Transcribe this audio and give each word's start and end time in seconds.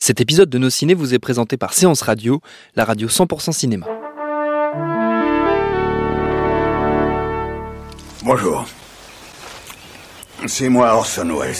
Cet 0.00 0.20
épisode 0.20 0.48
de 0.48 0.58
Nos 0.58 0.70
Ciné 0.70 0.94
vous 0.94 1.12
est 1.12 1.18
présenté 1.18 1.56
par 1.56 1.74
Séance 1.74 2.02
Radio, 2.02 2.40
la 2.76 2.84
radio 2.84 3.08
100% 3.08 3.50
cinéma. 3.52 3.84
Bonjour. 8.22 8.64
C'est 10.46 10.68
moi 10.68 10.94
Orson 10.94 11.28
Welles. 11.36 11.56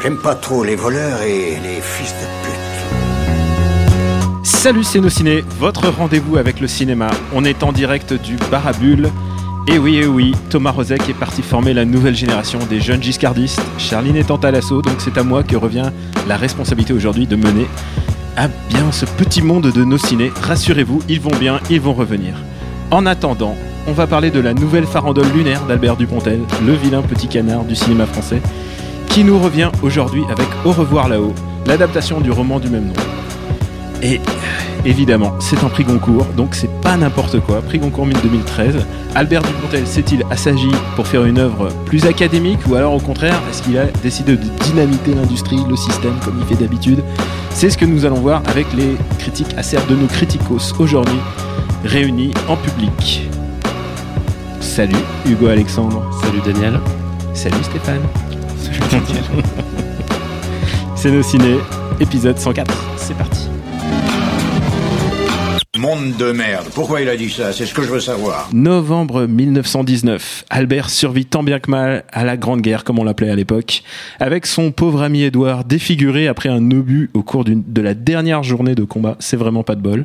J'aime 0.00 0.18
pas 0.18 0.36
trop 0.36 0.62
les 0.62 0.76
voleurs 0.76 1.22
et 1.22 1.58
les 1.58 1.80
fils 1.80 2.12
de 2.12 2.26
pute. 2.44 4.46
Salut 4.46 4.84
c'est 4.84 5.00
Nos 5.00 5.10
Ciné, 5.10 5.42
votre 5.58 5.88
rendez-vous 5.88 6.36
avec 6.36 6.60
le 6.60 6.68
cinéma. 6.68 7.10
On 7.34 7.44
est 7.44 7.64
en 7.64 7.72
direct 7.72 8.12
du 8.12 8.36
Barabule. 8.52 9.10
Et 9.68 9.78
oui, 9.78 9.96
et 9.96 10.06
oui, 10.06 10.34
Thomas 10.48 10.70
Rozek 10.70 11.08
est 11.08 11.14
parti 11.14 11.42
former 11.42 11.74
la 11.74 11.84
nouvelle 11.84 12.14
génération 12.14 12.58
des 12.68 12.80
jeunes 12.80 13.02
giscardistes. 13.02 13.62
Charline 13.78 14.16
étant 14.16 14.36
à 14.36 14.50
l'assaut, 14.50 14.82
donc 14.82 14.96
c'est 14.98 15.16
à 15.18 15.22
moi 15.22 15.42
que 15.42 15.56
revient 15.56 15.90
la 16.26 16.36
responsabilité 16.36 16.92
aujourd'hui 16.92 17.26
de 17.26 17.36
mener 17.36 17.66
à 18.36 18.48
bien 18.48 18.90
ce 18.90 19.04
petit 19.04 19.42
monde 19.42 19.70
de 19.70 19.84
nos 19.84 19.98
ciné. 19.98 20.32
Rassurez-vous, 20.42 21.02
ils 21.08 21.20
vont 21.20 21.36
bien, 21.38 21.60
ils 21.68 21.80
vont 21.80 21.92
revenir. 21.92 22.34
En 22.90 23.06
attendant, 23.06 23.54
on 23.86 23.92
va 23.92 24.06
parler 24.06 24.30
de 24.30 24.40
la 24.40 24.54
nouvelle 24.54 24.86
farandole 24.86 25.30
lunaire 25.32 25.64
d'Albert 25.66 25.96
Dupontel, 25.96 26.40
le 26.66 26.72
vilain 26.72 27.02
petit 27.02 27.28
canard 27.28 27.64
du 27.64 27.76
cinéma 27.76 28.06
français, 28.06 28.40
qui 29.08 29.24
nous 29.24 29.38
revient 29.38 29.70
aujourd'hui 29.82 30.22
avec 30.30 30.48
Au 30.64 30.72
revoir 30.72 31.08
là-haut, 31.08 31.34
l'adaptation 31.66 32.20
du 32.20 32.30
roman 32.30 32.60
du 32.60 32.68
même 32.68 32.86
nom. 32.86 33.19
Et 34.02 34.20
évidemment, 34.84 35.34
c'est 35.40 35.62
un 35.62 35.68
prix 35.68 35.84
Goncourt, 35.84 36.26
donc 36.36 36.54
c'est 36.54 36.70
pas 36.80 36.96
n'importe 36.96 37.40
quoi. 37.40 37.60
Prix 37.60 37.78
Goncourt 37.78 38.06
2013. 38.06 38.86
Albert 39.14 39.42
Dupontel 39.42 39.86
s'est-il 39.86 40.24
assagi 40.30 40.70
pour 40.96 41.06
faire 41.06 41.24
une 41.24 41.38
œuvre 41.38 41.68
plus 41.84 42.06
académique 42.06 42.60
ou 42.68 42.76
alors 42.76 42.94
au 42.94 43.00
contraire, 43.00 43.40
est-ce 43.50 43.62
qu'il 43.62 43.76
a 43.76 43.86
décidé 44.02 44.36
de 44.36 44.48
dynamiter 44.64 45.14
l'industrie, 45.14 45.58
le 45.68 45.76
système 45.76 46.14
comme 46.24 46.38
il 46.40 46.46
fait 46.46 46.62
d'habitude? 46.62 47.02
C'est 47.50 47.70
ce 47.70 47.76
que 47.76 47.84
nous 47.84 48.06
allons 48.06 48.20
voir 48.20 48.42
avec 48.46 48.72
les 48.74 48.96
critiques 49.18 49.54
acerbes 49.56 49.88
de 49.88 49.96
nos 49.96 50.06
criticos 50.06 50.72
aujourd'hui, 50.78 51.18
réunis 51.84 52.32
en 52.48 52.56
public. 52.56 53.28
Salut 54.60 54.94
Hugo 55.26 55.48
Alexandre. 55.48 56.02
Salut 56.22 56.40
Daniel. 56.44 56.80
Salut 57.34 57.62
Stéphane. 57.64 58.02
Salut 58.56 58.78
Daniel. 58.90 59.24
c'est 60.94 61.10
nos 61.10 61.22
ciné, 61.22 61.56
épisode 61.98 62.38
104. 62.38 62.72
C'est 62.96 63.16
parti. 63.16 63.39
Monde 65.80 66.14
de 66.18 66.30
merde. 66.30 66.66
Pourquoi 66.74 67.00
il 67.00 67.08
a 67.08 67.16
dit 67.16 67.30
ça? 67.30 67.54
C'est 67.54 67.64
ce 67.64 67.72
que 67.72 67.80
je 67.80 67.88
veux 67.88 68.00
savoir. 68.00 68.50
Novembre 68.52 69.26
1919, 69.26 70.44
Albert 70.50 70.90
survit 70.90 71.24
tant 71.24 71.42
bien 71.42 71.58
que 71.58 71.70
mal 71.70 72.04
à 72.12 72.22
la 72.22 72.36
Grande 72.36 72.60
Guerre, 72.60 72.84
comme 72.84 72.98
on 72.98 73.04
l'appelait 73.04 73.30
à 73.30 73.34
l'époque, 73.34 73.82
avec 74.18 74.44
son 74.44 74.72
pauvre 74.72 75.00
ami 75.00 75.22
Édouard 75.22 75.64
défiguré 75.64 76.28
après 76.28 76.50
un 76.50 76.70
obus 76.70 77.08
au 77.14 77.22
cours 77.22 77.44
de 77.46 77.80
la 77.80 77.94
dernière 77.94 78.42
journée 78.42 78.74
de 78.74 78.84
combat. 78.84 79.16
C'est 79.20 79.38
vraiment 79.38 79.62
pas 79.62 79.74
de 79.74 79.80
bol. 79.80 80.04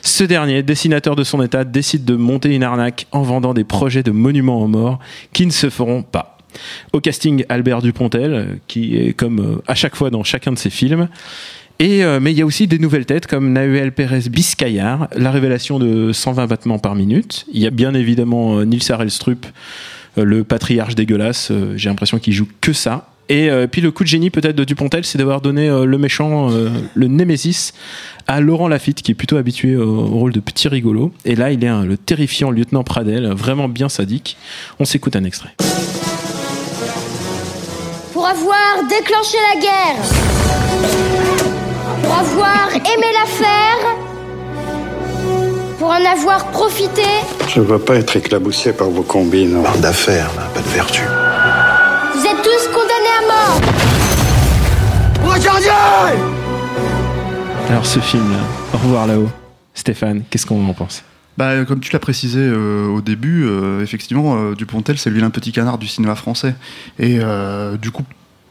Ce 0.00 0.24
dernier, 0.24 0.62
dessinateur 0.62 1.14
de 1.14 1.24
son 1.24 1.42
état, 1.42 1.64
décide 1.64 2.06
de 2.06 2.16
monter 2.16 2.54
une 2.54 2.62
arnaque 2.62 3.06
en 3.12 3.20
vendant 3.20 3.52
des 3.52 3.64
projets 3.64 4.02
de 4.02 4.12
monuments 4.12 4.62
aux 4.62 4.68
morts 4.68 4.98
qui 5.34 5.44
ne 5.44 5.52
se 5.52 5.68
feront 5.68 6.02
pas. 6.02 6.38
Au 6.92 7.00
casting, 7.00 7.44
Albert 7.48 7.82
Dupontel, 7.82 8.34
euh, 8.34 8.44
qui 8.66 8.96
est 8.96 9.12
comme 9.12 9.40
euh, 9.40 9.62
à 9.66 9.74
chaque 9.74 9.96
fois 9.96 10.10
dans 10.10 10.22
chacun 10.22 10.52
de 10.52 10.58
ses 10.58 10.70
films. 10.70 11.08
Euh, 11.82 12.20
mais 12.20 12.32
il 12.32 12.38
y 12.38 12.42
a 12.42 12.46
aussi 12.46 12.66
des 12.66 12.78
nouvelles 12.78 13.06
têtes 13.06 13.26
comme 13.26 13.52
Nahuel 13.52 13.92
Pérez 13.92 14.28
Biscayar, 14.30 15.08
la 15.16 15.30
révélation 15.30 15.78
de 15.78 16.12
120 16.12 16.46
battements 16.46 16.78
par 16.78 16.94
minute. 16.94 17.44
Il 17.52 17.60
y 17.60 17.66
a 17.66 17.70
bien 17.70 17.94
évidemment 17.94 18.58
euh, 18.58 18.64
Nils 18.64 18.90
Harelstrup, 18.90 19.46
euh, 20.18 20.24
le 20.24 20.44
patriarche 20.44 20.94
dégueulasse. 20.94 21.50
J'ai 21.76 21.88
l'impression 21.88 22.18
qu'il 22.18 22.34
joue 22.34 22.48
que 22.60 22.72
ça. 22.72 23.08
Et 23.28 23.48
puis 23.70 23.80
le 23.80 23.90
coup 23.90 24.02
de 24.02 24.08
génie 24.08 24.28
peut-être 24.28 24.56
de 24.56 24.64
Dupontel, 24.64 25.06
c'est 25.06 25.16
d'avoir 25.16 25.40
donné 25.40 25.66
le 25.68 25.96
méchant, 25.96 26.50
le 26.92 27.06
Némésis, 27.06 27.72
à 28.26 28.42
Laurent 28.42 28.68
Lafitte, 28.68 29.00
qui 29.00 29.12
est 29.12 29.14
plutôt 29.14 29.38
habitué 29.38 29.74
au, 29.74 30.04
rôle 30.04 30.32
de 30.32 30.40
petit 30.40 30.68
rigolo. 30.68 31.14
Et 31.24 31.34
là, 31.34 31.50
il 31.50 31.64
est 31.64 31.84
le 31.86 31.96
terrifiant 31.96 32.50
lieutenant 32.50 32.84
Pradel, 32.84 33.28
vraiment 33.28 33.70
bien 33.70 33.88
sadique. 33.88 34.36
On 34.80 34.84
s'écoute 34.84 35.16
un 35.16 35.24
extrait. 35.24 35.54
Pour 38.12 38.26
avoir 38.26 38.82
déclenché 38.90 39.38
la 39.54 39.60
guerre. 39.62 40.31
Pour 42.12 42.20
avoir 42.20 42.68
aimé 42.74 43.06
la 43.14 43.26
faire. 43.26 43.96
Pour 45.78 45.88
en 45.88 46.04
avoir 46.04 46.50
profité. 46.50 47.00
Je 47.48 47.60
ne 47.60 47.64
veux 47.64 47.78
pas 47.78 47.94
être 47.94 48.14
éclaboussé 48.14 48.74
par 48.74 48.90
vos 48.90 49.02
combines. 49.02 49.62
d'affaires, 49.80 50.30
là, 50.36 50.42
pas 50.52 50.60
de 50.60 50.68
vertu. 50.68 51.00
Vous 52.14 52.20
êtes 52.20 52.42
tous 52.42 52.68
condamnés 52.68 53.16
à 53.18 53.22
mort. 53.32 53.60
Alors 57.70 57.86
ce 57.86 57.98
film-là, 58.00 58.40
Au 58.74 58.76
revoir 58.76 59.06
là-haut. 59.06 59.30
Stéphane, 59.72 60.24
qu'est-ce 60.28 60.44
qu'on 60.44 60.68
en 60.68 60.74
pense? 60.74 61.04
Bah, 61.38 61.64
comme 61.64 61.80
tu 61.80 61.90
l'as 61.92 61.98
précisé 61.98 62.40
euh, 62.40 62.88
au 62.88 63.00
début, 63.00 63.46
euh, 63.46 63.80
effectivement, 63.82 64.36
euh, 64.36 64.54
Dupontel, 64.54 64.98
c'est 64.98 65.08
lui 65.08 65.22
l'un 65.22 65.30
petit 65.30 65.50
canard 65.50 65.78
du 65.78 65.88
cinéma 65.88 66.14
français. 66.14 66.54
Et 66.98 67.20
euh, 67.22 67.78
du 67.78 67.90
coup, 67.90 68.02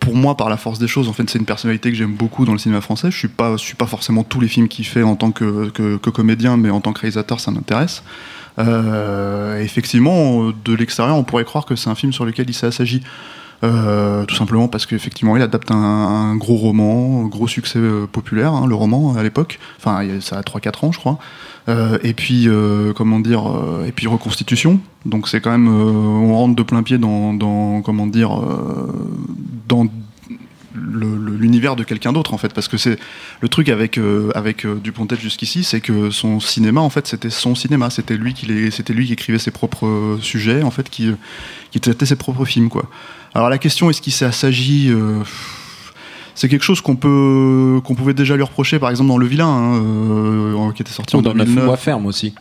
pour 0.01 0.15
moi, 0.15 0.35
par 0.35 0.49
la 0.49 0.57
force 0.57 0.79
des 0.79 0.87
choses, 0.87 1.07
en 1.07 1.13
fait, 1.13 1.29
c'est 1.29 1.37
une 1.39 1.45
personnalité 1.45 1.91
que 1.91 1.95
j'aime 1.95 2.15
beaucoup 2.15 2.43
dans 2.43 2.51
le 2.51 2.57
cinéma 2.57 2.81
français. 2.81 3.11
Je 3.11 3.17
suis 3.17 3.29
suis 3.57 3.75
pas 3.75 3.85
forcément 3.85 4.23
tous 4.23 4.41
les 4.41 4.47
films 4.47 4.67
qu'il 4.67 4.85
fait 4.85 5.03
en 5.03 5.15
tant 5.15 5.31
que, 5.31 5.69
que, 5.69 6.09
comédien, 6.09 6.57
mais 6.57 6.71
en 6.71 6.81
tant 6.81 6.91
que 6.91 7.01
réalisateur, 7.01 7.39
ça 7.39 7.51
m'intéresse. 7.51 8.03
Euh, 8.57 9.61
effectivement, 9.61 10.51
de 10.65 10.73
l'extérieur, 10.73 11.15
on 11.15 11.23
pourrait 11.23 11.45
croire 11.45 11.65
que 11.65 11.75
c'est 11.75 11.89
un 11.89 11.95
film 11.95 12.11
sur 12.11 12.25
lequel 12.25 12.49
il 12.49 12.65
assagi. 12.65 13.01
Euh, 13.63 14.25
tout 14.25 14.33
simplement 14.33 14.67
parce 14.67 14.87
qu'effectivement, 14.87 15.37
il 15.37 15.43
adapte 15.43 15.69
un, 15.69 16.35
gros 16.35 16.55
roman, 16.55 17.23
gros 17.25 17.47
succès 17.47 17.77
euh, 17.77 18.07
populaire, 18.07 18.53
hein, 18.53 18.65
le 18.65 18.73
roman 18.73 19.15
à 19.15 19.21
l'époque. 19.21 19.59
Enfin, 19.77 20.01
ça 20.19 20.39
a 20.39 20.41
3-4 20.41 20.87
ans, 20.87 20.91
je 20.91 20.97
crois. 20.97 21.19
Euh, 21.69 21.97
et 22.03 22.13
puis, 22.13 22.47
euh, 22.47 22.91
comment 22.93 23.19
dire, 23.19 23.47
euh, 23.47 23.85
et 23.85 23.91
puis 23.91 24.07
reconstitution. 24.07 24.79
Donc 25.05 25.27
c'est 25.27 25.41
quand 25.41 25.51
même, 25.51 25.67
on 25.67 26.35
rentre 26.35 26.55
de 26.55 26.63
plein 26.63 26.81
pied 26.83 26.97
dans, 26.97 27.81
comment 27.81 28.07
dire, 28.07 28.31
dans 29.67 29.87
l'univers 30.73 31.75
de 31.75 31.83
quelqu'un 31.83 32.13
d'autre 32.13 32.33
en 32.33 32.37
fait. 32.37 32.53
Parce 32.53 32.67
que 32.67 32.77
c'est 32.77 32.97
le 33.41 33.49
truc 33.49 33.69
avec 33.69 33.97
euh, 33.97 34.31
avec 34.35 34.65
euh, 34.65 34.75
Dupontel 34.75 35.19
jusqu'ici 35.19 35.63
c'est 35.63 35.81
que 35.81 36.09
son 36.11 36.39
cinéma 36.39 36.81
en 36.81 36.89
fait 36.89 37.07
c'était 37.07 37.29
son 37.29 37.55
cinéma. 37.55 37.89
C'était 37.89 38.17
lui 38.17 38.33
qui 38.33 38.45
les- 38.45 38.71
c'était 38.71 38.93
lui 38.93 39.05
qui 39.07 39.13
écrivait 39.13 39.39
ses 39.39 39.51
propres 39.51 40.17
sujets 40.21 40.63
en 40.63 40.71
fait 40.71 40.89
qui 40.89 41.11
qui 41.71 41.79
traitait 41.79 42.05
ses 42.05 42.15
propres 42.15 42.45
films 42.45 42.69
quoi. 42.69 42.89
Alors 43.33 43.49
la 43.49 43.57
question 43.57 43.89
est-ce 43.89 44.01
qu'il 44.01 44.13
euh, 44.89 45.19
c'est 46.41 46.49
quelque 46.49 46.63
chose 46.63 46.81
qu'on 46.81 46.95
peut 46.95 47.79
qu'on 47.83 47.93
pouvait 47.93 48.15
déjà 48.15 48.35
lui 48.35 48.41
reprocher 48.41 48.79
par 48.79 48.89
exemple 48.89 49.09
dans 49.09 49.19
Le 49.19 49.27
Vilain 49.27 49.47
hein, 49.47 49.75
euh, 49.75 50.71
qui 50.71 50.81
était 50.81 50.91
sorti 50.91 51.15
en 51.15 51.21
Dans 51.21 51.35
Neuf 51.35 51.45
2009 51.45 51.65
mois 51.65 51.77
ferme 51.77 52.07
aussi. 52.07 52.33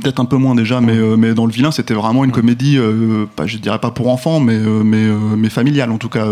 Peut-être 0.00 0.20
un 0.20 0.24
peu 0.24 0.36
moins 0.38 0.54
déjà, 0.54 0.80
mais, 0.80 0.96
euh, 0.96 1.16
mais 1.18 1.34
dans 1.34 1.44
le 1.44 1.52
vilain, 1.52 1.70
c'était 1.70 1.92
vraiment 1.92 2.24
une 2.24 2.30
comédie, 2.32 2.78
euh, 2.78 3.26
pas, 3.36 3.46
je 3.46 3.58
dirais 3.58 3.78
pas 3.78 3.90
pour 3.90 4.08
enfants, 4.08 4.40
mais, 4.40 4.54
euh, 4.54 4.82
mais, 4.82 5.04
mais 5.36 5.50
familiale 5.50 5.90
en 5.90 5.98
tout 5.98 6.08
cas, 6.08 6.28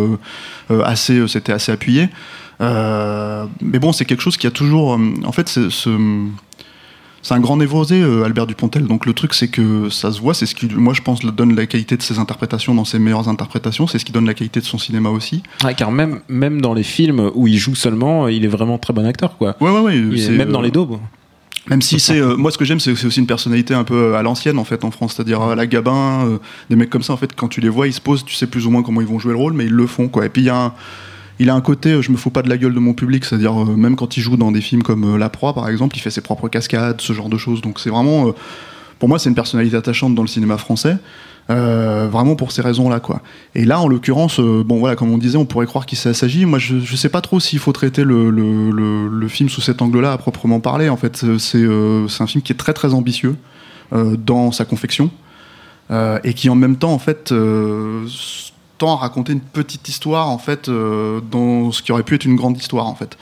assez, 0.82 1.28
c'était 1.28 1.52
assez 1.52 1.70
appuyé. 1.70 2.08
Mais 2.60 3.78
bon, 3.78 3.92
c'est 3.92 4.06
quelque 4.06 4.22
chose 4.22 4.38
qui 4.38 4.46
a 4.46 4.50
toujours, 4.50 4.98
en 5.24 5.32
fait, 5.32 5.48
ce- 5.48 5.68
c'est 7.22 7.34
un 7.34 7.40
grand 7.40 7.56
névrosé, 7.56 8.00
euh, 8.00 8.24
Albert 8.24 8.46
Dupontel. 8.46 8.86
Donc 8.86 9.04
le 9.04 9.12
truc, 9.12 9.34
c'est 9.34 9.48
que 9.48 9.90
ça 9.90 10.10
se 10.10 10.20
voit, 10.20 10.32
c'est 10.32 10.46
ce 10.46 10.54
qui, 10.54 10.66
moi, 10.66 10.94
je 10.94 11.02
pense, 11.02 11.20
donne 11.20 11.54
la 11.54 11.66
qualité 11.66 11.96
de 11.96 12.02
ses 12.02 12.18
interprétations 12.18 12.74
dans 12.74 12.84
ses 12.84 12.98
meilleures 12.98 13.28
interprétations. 13.28 13.86
C'est 13.86 13.98
ce 13.98 14.04
qui 14.04 14.12
donne 14.12 14.26
la 14.26 14.34
qualité 14.34 14.60
de 14.60 14.64
son 14.64 14.78
cinéma 14.78 15.10
aussi. 15.10 15.42
Ouais, 15.62 15.74
car 15.74 15.90
même, 15.92 16.20
même 16.28 16.60
dans 16.60 16.72
les 16.72 16.82
films 16.82 17.30
où 17.34 17.46
il 17.46 17.58
joue 17.58 17.74
seulement, 17.74 18.28
il 18.28 18.44
est 18.44 18.48
vraiment 18.48 18.78
très 18.78 18.92
bon 18.92 19.06
acteur, 19.06 19.36
quoi. 19.36 19.56
Ouais, 19.60 19.70
ouais, 19.70 19.80
ouais. 19.80 19.96
Est 19.96 20.26
c'est, 20.26 20.32
même 20.32 20.50
dans 20.50 20.60
euh, 20.60 20.64
les 20.64 20.70
daubes. 20.70 20.98
Même 21.68 21.82
si 21.82 22.00
c'est 22.00 22.18
euh, 22.18 22.36
moi 22.36 22.50
ce 22.50 22.56
que 22.56 22.64
j'aime 22.64 22.80
c'est 22.80 22.90
aussi 22.90 23.20
une 23.20 23.26
personnalité 23.26 23.74
un 23.74 23.84
peu 23.84 24.16
à 24.16 24.22
l'ancienne 24.22 24.58
en 24.58 24.64
fait 24.64 24.82
en 24.82 24.90
France, 24.90 25.14
c'est-à-dire 25.14 25.42
à 25.42 25.54
la 25.54 25.66
Gabin, 25.66 26.40
des 26.70 26.74
mecs 26.74 26.88
comme 26.88 27.02
ça 27.02 27.12
en 27.12 27.18
fait 27.18 27.36
quand 27.36 27.48
tu 27.48 27.60
les 27.60 27.68
vois 27.68 27.86
ils 27.86 27.92
se 27.92 28.00
posent, 28.00 28.24
tu 28.24 28.34
sais 28.34 28.46
plus 28.46 28.66
ou 28.66 28.70
moins 28.70 28.82
comment 28.82 29.02
ils 29.02 29.06
vont 29.06 29.18
jouer 29.18 29.32
le 29.32 29.38
rôle 29.38 29.52
mais 29.52 29.66
ils 29.66 29.72
le 29.72 29.86
font 29.86 30.08
quoi. 30.08 30.24
Et 30.24 30.30
puis 30.30 30.40
il 30.42 30.46
y 30.46 30.50
a 30.50 30.56
un 30.56 30.72
il 31.40 31.48
a 31.48 31.54
un 31.54 31.60
côté 31.62 31.92
euh, 31.92 32.02
je 32.02 32.12
me 32.12 32.16
fous 32.16 32.30
pas 32.30 32.42
de 32.42 32.48
la 32.48 32.58
gueule 32.58 32.74
de 32.74 32.78
mon 32.78 32.92
public, 32.92 33.24
c'est-à-dire 33.24 33.62
euh, 33.62 33.74
même 33.74 33.96
quand 33.96 34.16
il 34.16 34.20
joue 34.20 34.36
dans 34.36 34.52
des 34.52 34.60
films 34.60 34.82
comme 34.82 35.14
euh, 35.14 35.18
La 35.18 35.30
Proie 35.30 35.54
par 35.54 35.68
exemple, 35.68 35.96
il 35.96 36.00
fait 36.00 36.10
ses 36.10 36.20
propres 36.20 36.48
cascades, 36.48 37.00
ce 37.00 37.12
genre 37.14 37.30
de 37.30 37.38
choses. 37.38 37.62
Donc 37.62 37.80
c'est 37.80 37.90
vraiment 37.90 38.32
pour 38.98 39.08
moi 39.08 39.18
c'est 39.18 39.30
une 39.30 39.34
personnalité 39.34 39.76
attachante 39.76 40.14
dans 40.14 40.22
le 40.22 40.28
cinéma 40.28 40.56
français. 40.58 40.98
Vraiment 41.48 42.36
pour 42.36 42.52
ces 42.52 42.62
raisons-là, 42.62 43.00
quoi. 43.00 43.22
Et 43.56 43.64
là, 43.64 43.80
en 43.80 43.88
l'occurrence, 43.88 44.38
bon 44.38 44.78
voilà, 44.78 44.94
comme 44.94 45.10
on 45.10 45.18
disait, 45.18 45.36
on 45.36 45.46
pourrait 45.46 45.66
croire 45.66 45.84
qu'il 45.84 45.98
s'agit. 45.98 46.44
Moi, 46.44 46.60
je, 46.60 46.78
je 46.78 46.94
sais 46.94 47.08
pas 47.08 47.20
trop 47.20 47.40
s'il 47.40 47.58
faut 47.58 47.72
traiter 47.72 48.04
le, 48.04 49.26
film 49.26 49.48
sous 49.48 49.60
cet 49.60 49.82
angle-là 49.82 50.12
à 50.12 50.18
proprement 50.18 50.60
parler. 50.60 50.88
En 50.88 50.96
fait, 50.96 51.24
c'est 51.38 51.64
un 51.64 52.26
film 52.28 52.42
qui 52.42 52.52
est 52.52 52.56
très 52.56 52.72
très 52.72 52.94
ambitieux 52.94 53.34
dans 53.90 54.52
sa 54.52 54.64
confection 54.64 55.10
et 55.90 56.34
qui 56.34 56.48
en 56.50 56.54
même 56.54 56.76
temps, 56.76 56.92
en 56.92 57.00
fait, 57.00 57.34
tend 58.80 58.94
à 58.94 58.96
raconter 58.96 59.32
une 59.34 59.40
petite 59.40 59.88
histoire, 59.88 60.28
en 60.28 60.38
fait, 60.38 60.68
euh, 60.68 61.20
dans 61.30 61.70
ce 61.70 61.82
qui 61.82 61.92
aurait 61.92 62.02
pu 62.02 62.14
être 62.16 62.24
une 62.24 62.34
grande 62.36 62.56
histoire, 62.56 62.86
en 62.86 62.94
fait. 62.94 63.16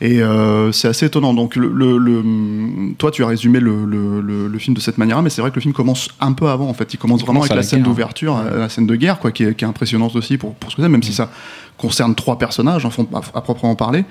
Et 0.00 0.22
euh, 0.22 0.70
c'est 0.70 0.86
assez 0.86 1.06
étonnant. 1.06 1.34
Donc, 1.34 1.56
le, 1.56 1.68
le- 1.72 1.98
le- 1.98 2.94
toi, 2.98 3.10
tu 3.10 3.24
as 3.24 3.26
résumé 3.26 3.58
le, 3.58 4.58
film 4.58 4.76
de 4.76 4.80
cette 4.80 4.98
manière, 4.98 5.20
mais 5.22 5.30
c'est 5.30 5.40
vrai 5.40 5.50
que 5.50 5.56
le 5.56 5.60
film 5.62 5.72
commence 5.74 6.08
un 6.20 6.32
peu 6.34 6.48
avant. 6.48 6.68
En 6.68 6.74
fait, 6.74 6.92
il 6.94 6.98
commence 6.98 7.20
Il 7.22 7.24
vraiment 7.24 7.40
commence 7.40 7.50
avec 7.50 7.56
la, 7.56 7.62
la 7.62 7.68
scène 7.68 7.80
hein. 7.80 7.84
d'ouverture, 7.84 8.36
euh, 8.36 8.58
la 8.60 8.68
scène 8.68 8.86
de 8.86 8.94
guerre, 8.96 9.18
quoi, 9.18 9.32
qui 9.32 9.42
est, 9.44 9.54
qui 9.56 9.64
est 9.64 9.68
impressionnante 9.68 10.14
aussi 10.14 10.36
pour, 10.38 10.54
pour 10.54 10.70
ce 10.70 10.76
que 10.76 10.82
c'est, 10.82 10.88
même 10.88 11.02
si 11.02 11.12
ça 11.14 11.30
concerne 11.78 12.14
trois 12.14 12.38
personnages, 12.38 12.84
en 12.84 12.90
fond, 12.90 13.08
à, 13.14 13.18
à 13.38 13.40
proprement 13.40 13.74
parler. 13.74 14.04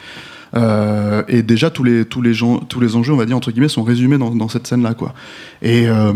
Euh, 0.56 1.24
et 1.28 1.42
déjà 1.44 1.70
tous 1.70 1.84
les 1.84 2.06
tous 2.06 2.22
les 2.22 2.34
gens 2.34 2.60
tous 2.60 2.80
les 2.80 2.96
enjeux 2.96 3.14
on 3.14 3.18
va 3.18 3.26
dire 3.26 3.36
entre 3.36 3.52
guillemets 3.52 3.68
sont 3.68 3.84
résumés 3.84 4.18
dans, 4.18 4.48
cette 4.48 4.68
scène 4.68 4.82
là 4.82 4.94
quoi. 4.94 5.14
Et 5.62 5.88
euh, 5.88 6.14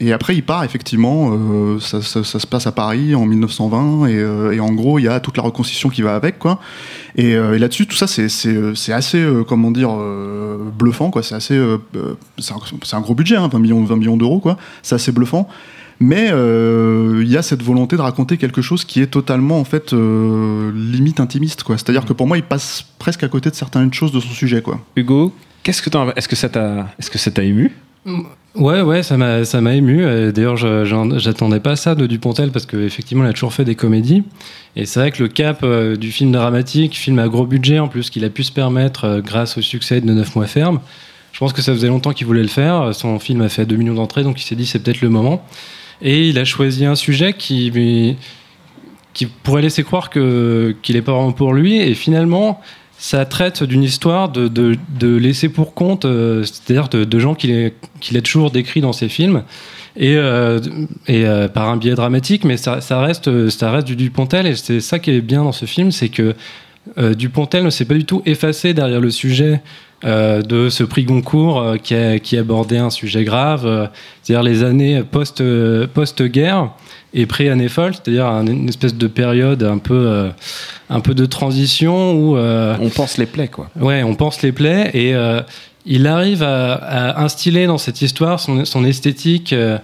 et 0.00 0.12
après 0.12 0.36
il 0.36 0.42
part 0.44 0.64
effectivement 0.64 1.30
euh, 1.32 1.80
ça, 1.80 2.02
ça- 2.02 2.22
se 2.22 2.46
passe 2.46 2.66
à 2.66 2.72
Paris 2.72 3.14
en 3.14 3.26
1920 3.26 4.06
et, 4.52 4.60
en 4.60 4.72
gros 4.72 4.98
il 4.98 5.04
y 5.04 5.08
a 5.08 5.18
toute 5.18 5.36
la 5.36 5.42
reconstitution 5.42 5.88
qui 5.88 6.02
va 6.02 6.14
avec 6.14 6.38
quoi. 6.38 6.60
Et, 7.16 7.34
là-dessus 7.34 7.86
tout 7.86 7.96
ça 7.96 8.06
c'est 8.06 8.92
assez 8.92 9.26
comment 9.48 9.70
dire 9.70 9.90
bluffant 10.78 11.10
quoi. 11.10 11.22
C'est 11.22 11.34
assez 11.34 11.60
c'est 12.38 12.94
un 12.94 13.00
gros 13.00 13.14
budget 13.14 13.36
hein, 13.36 13.48
20 13.48 13.58
millions 13.58 13.84
20 13.84 13.96
millions 13.96 14.16
d'euros 14.16 14.38
quoi. 14.38 14.56
C'est 14.82 14.94
assez 14.94 15.10
bluffant 15.10 15.48
mais 16.00 16.28
euh, 16.30 17.20
il 17.22 17.30
y 17.30 17.36
a 17.36 17.42
cette 17.42 17.62
volonté 17.62 17.96
de 17.96 18.02
raconter 18.02 18.36
quelque 18.36 18.62
chose 18.62 18.84
qui 18.84 19.00
est 19.00 19.08
totalement 19.08 19.58
en 19.58 19.64
fait 19.64 19.92
euh, 19.92 20.72
limite 20.74 21.20
intimiste 21.20 21.62
quoi. 21.62 21.76
C'est-à-dire 21.76 22.04
que 22.04 22.12
pour 22.12 22.26
moi 22.26 22.36
il 22.36 22.44
passe 22.44 22.86
presque 22.98 23.24
à 23.24 23.28
côté 23.28 23.50
de 23.50 23.54
certaines 23.54 23.92
choses 23.92 24.12
de 24.12 24.20
son 24.20 24.30
sujet 24.30 24.62
quoi. 24.62 24.80
Hugo, 24.96 25.32
qu'est-ce 25.62 25.82
que 25.82 25.90
est-ce 26.16 26.28
que 26.28 26.36
ça 26.36 26.48
t'a, 26.48 26.88
est-ce 26.98 27.10
que 27.10 27.18
ça 27.18 27.30
t'a 27.30 27.42
ému? 27.42 27.72
Ouais, 28.54 28.80
ouais, 28.80 29.02
ça 29.02 29.16
m'a, 29.16 29.44
ça 29.44 29.60
m'a 29.60 29.74
ému. 29.74 30.32
D'ailleurs, 30.32 30.56
j'attendais 30.56 31.60
pas 31.60 31.76
ça 31.76 31.94
de 31.94 32.06
Dupontel 32.06 32.50
parce 32.50 32.66
qu'effectivement, 32.66 33.24
il 33.24 33.28
a 33.28 33.32
toujours 33.32 33.52
fait 33.52 33.64
des 33.64 33.74
comédies. 33.74 34.24
Et 34.78 34.86
c'est 34.86 35.00
vrai 35.00 35.10
que 35.10 35.22
le 35.22 35.28
cap 35.28 35.60
euh, 35.62 35.96
du 35.96 36.12
film 36.12 36.32
dramatique, 36.32 36.96
film 36.96 37.18
à 37.18 37.28
gros 37.28 37.46
budget 37.46 37.78
en 37.78 37.88
plus, 37.88 38.10
qu'il 38.10 38.24
a 38.24 38.30
pu 38.30 38.44
se 38.44 38.52
permettre 38.52 39.04
euh, 39.04 39.20
grâce 39.20 39.58
au 39.58 39.62
succès 39.62 40.00
de 40.00 40.12
9 40.12 40.36
mois 40.36 40.46
ferme, 40.46 40.80
je 41.32 41.38
pense 41.38 41.52
que 41.52 41.62
ça 41.62 41.72
faisait 41.72 41.88
longtemps 41.88 42.12
qu'il 42.12 42.26
voulait 42.26 42.42
le 42.42 42.48
faire. 42.48 42.94
Son 42.94 43.18
film 43.18 43.42
a 43.42 43.48
fait 43.48 43.66
2 43.66 43.76
millions 43.76 43.94
d'entrées, 43.94 44.22
donc 44.22 44.40
il 44.40 44.44
s'est 44.44 44.56
dit 44.56 44.66
c'est 44.66 44.78
peut-être 44.78 45.00
le 45.00 45.08
moment. 45.08 45.44
Et 46.02 46.28
il 46.28 46.38
a 46.38 46.44
choisi 46.44 46.84
un 46.84 46.94
sujet 46.94 47.32
qui, 47.32 48.16
qui 49.14 49.26
pourrait 49.26 49.62
laisser 49.62 49.82
croire 49.82 50.10
qu'il 50.10 50.96
est 50.96 51.02
pas 51.02 51.12
vraiment 51.12 51.32
pour 51.32 51.52
lui. 51.52 51.76
Et 51.78 51.94
finalement, 51.94 52.60
ça 52.98 53.24
traite 53.24 53.62
d'une 53.62 53.84
histoire 53.84 54.28
de, 54.28 54.48
de, 54.48 54.76
de 54.98 55.16
laisser 55.16 55.48
pour 55.48 55.72
compte, 55.72 56.04
euh, 56.04 56.42
c'est-à-dire 56.42 56.88
de, 56.88 57.04
de 57.04 57.18
gens 57.18 57.34
qu'il 57.34 57.72
qu'il 58.00 58.16
a 58.16 58.20
toujours 58.20 58.50
décrits 58.50 58.80
dans 58.80 58.92
ses 58.92 59.08
films. 59.08 59.44
Et, 59.96 60.16
euh, 60.16 60.60
et 61.08 61.24
euh, 61.24 61.48
par 61.48 61.68
un 61.68 61.76
biais 61.76 61.94
dramatique, 61.94 62.44
mais 62.44 62.56
ça, 62.56 62.78
reste, 63.00 63.48
ça 63.48 63.70
reste 63.72 63.86
du 63.88 63.96
Dupontel, 63.96 64.46
et 64.46 64.54
c'est 64.54 64.80
ça 64.80 65.00
qui 65.00 65.10
est 65.10 65.20
bien 65.20 65.42
dans 65.42 65.52
ce 65.52 65.64
film, 65.64 65.90
c'est 65.90 66.08
que 66.08 66.36
Dupontel 67.16 67.64
ne 67.64 67.70
s'est 67.70 67.84
pas 67.84 67.94
du 67.94 68.04
tout 68.04 68.22
effacé 68.24 68.74
derrière 68.74 69.00
le 69.00 69.10
sujet 69.10 69.60
euh, 70.04 70.42
de 70.42 70.68
ce 70.68 70.84
prix 70.84 71.04
Goncourt 71.04 71.60
euh, 71.60 71.76
qui, 71.76 71.94
a, 71.94 72.18
qui 72.18 72.36
abordait 72.36 72.78
un 72.78 72.90
sujet 72.90 73.24
grave, 73.24 73.66
euh, 73.66 73.86
c'est-à-dire 74.22 74.42
les 74.44 74.62
années 74.62 75.02
post, 75.02 75.42
post-guerre 75.94 76.70
et 77.14 77.26
pré-année 77.26 77.68
folle, 77.68 77.94
c'est-à-dire 77.94 78.26
un- 78.26 78.46
une 78.46 78.68
espèce 78.68 78.94
de 78.94 79.06
période 79.06 79.62
un 79.62 79.78
peu, 79.78 80.28
un 80.90 81.00
peu 81.00 81.14
de 81.14 81.26
transition 81.26 82.12
où 82.12 82.36
On 82.36 82.90
pense 82.94 83.18
les 83.18 83.26
plaies, 83.26 83.48
quoi. 83.48 83.70
Ouais, 83.80 84.02
on 84.02 84.14
pense 84.14 84.42
les 84.42 84.52
plaies 84.52 84.90
et 84.94 85.14
euh, 85.14 85.40
il 85.86 86.06
arrive 86.06 86.42
à, 86.42 86.74
à 86.74 87.22
instiller 87.22 87.66
dans 87.66 87.78
cette 87.78 88.02
histoire 88.02 88.38
son, 88.40 88.64
son 88.66 88.84
esthétique 88.84 89.52
euh, 89.52 89.78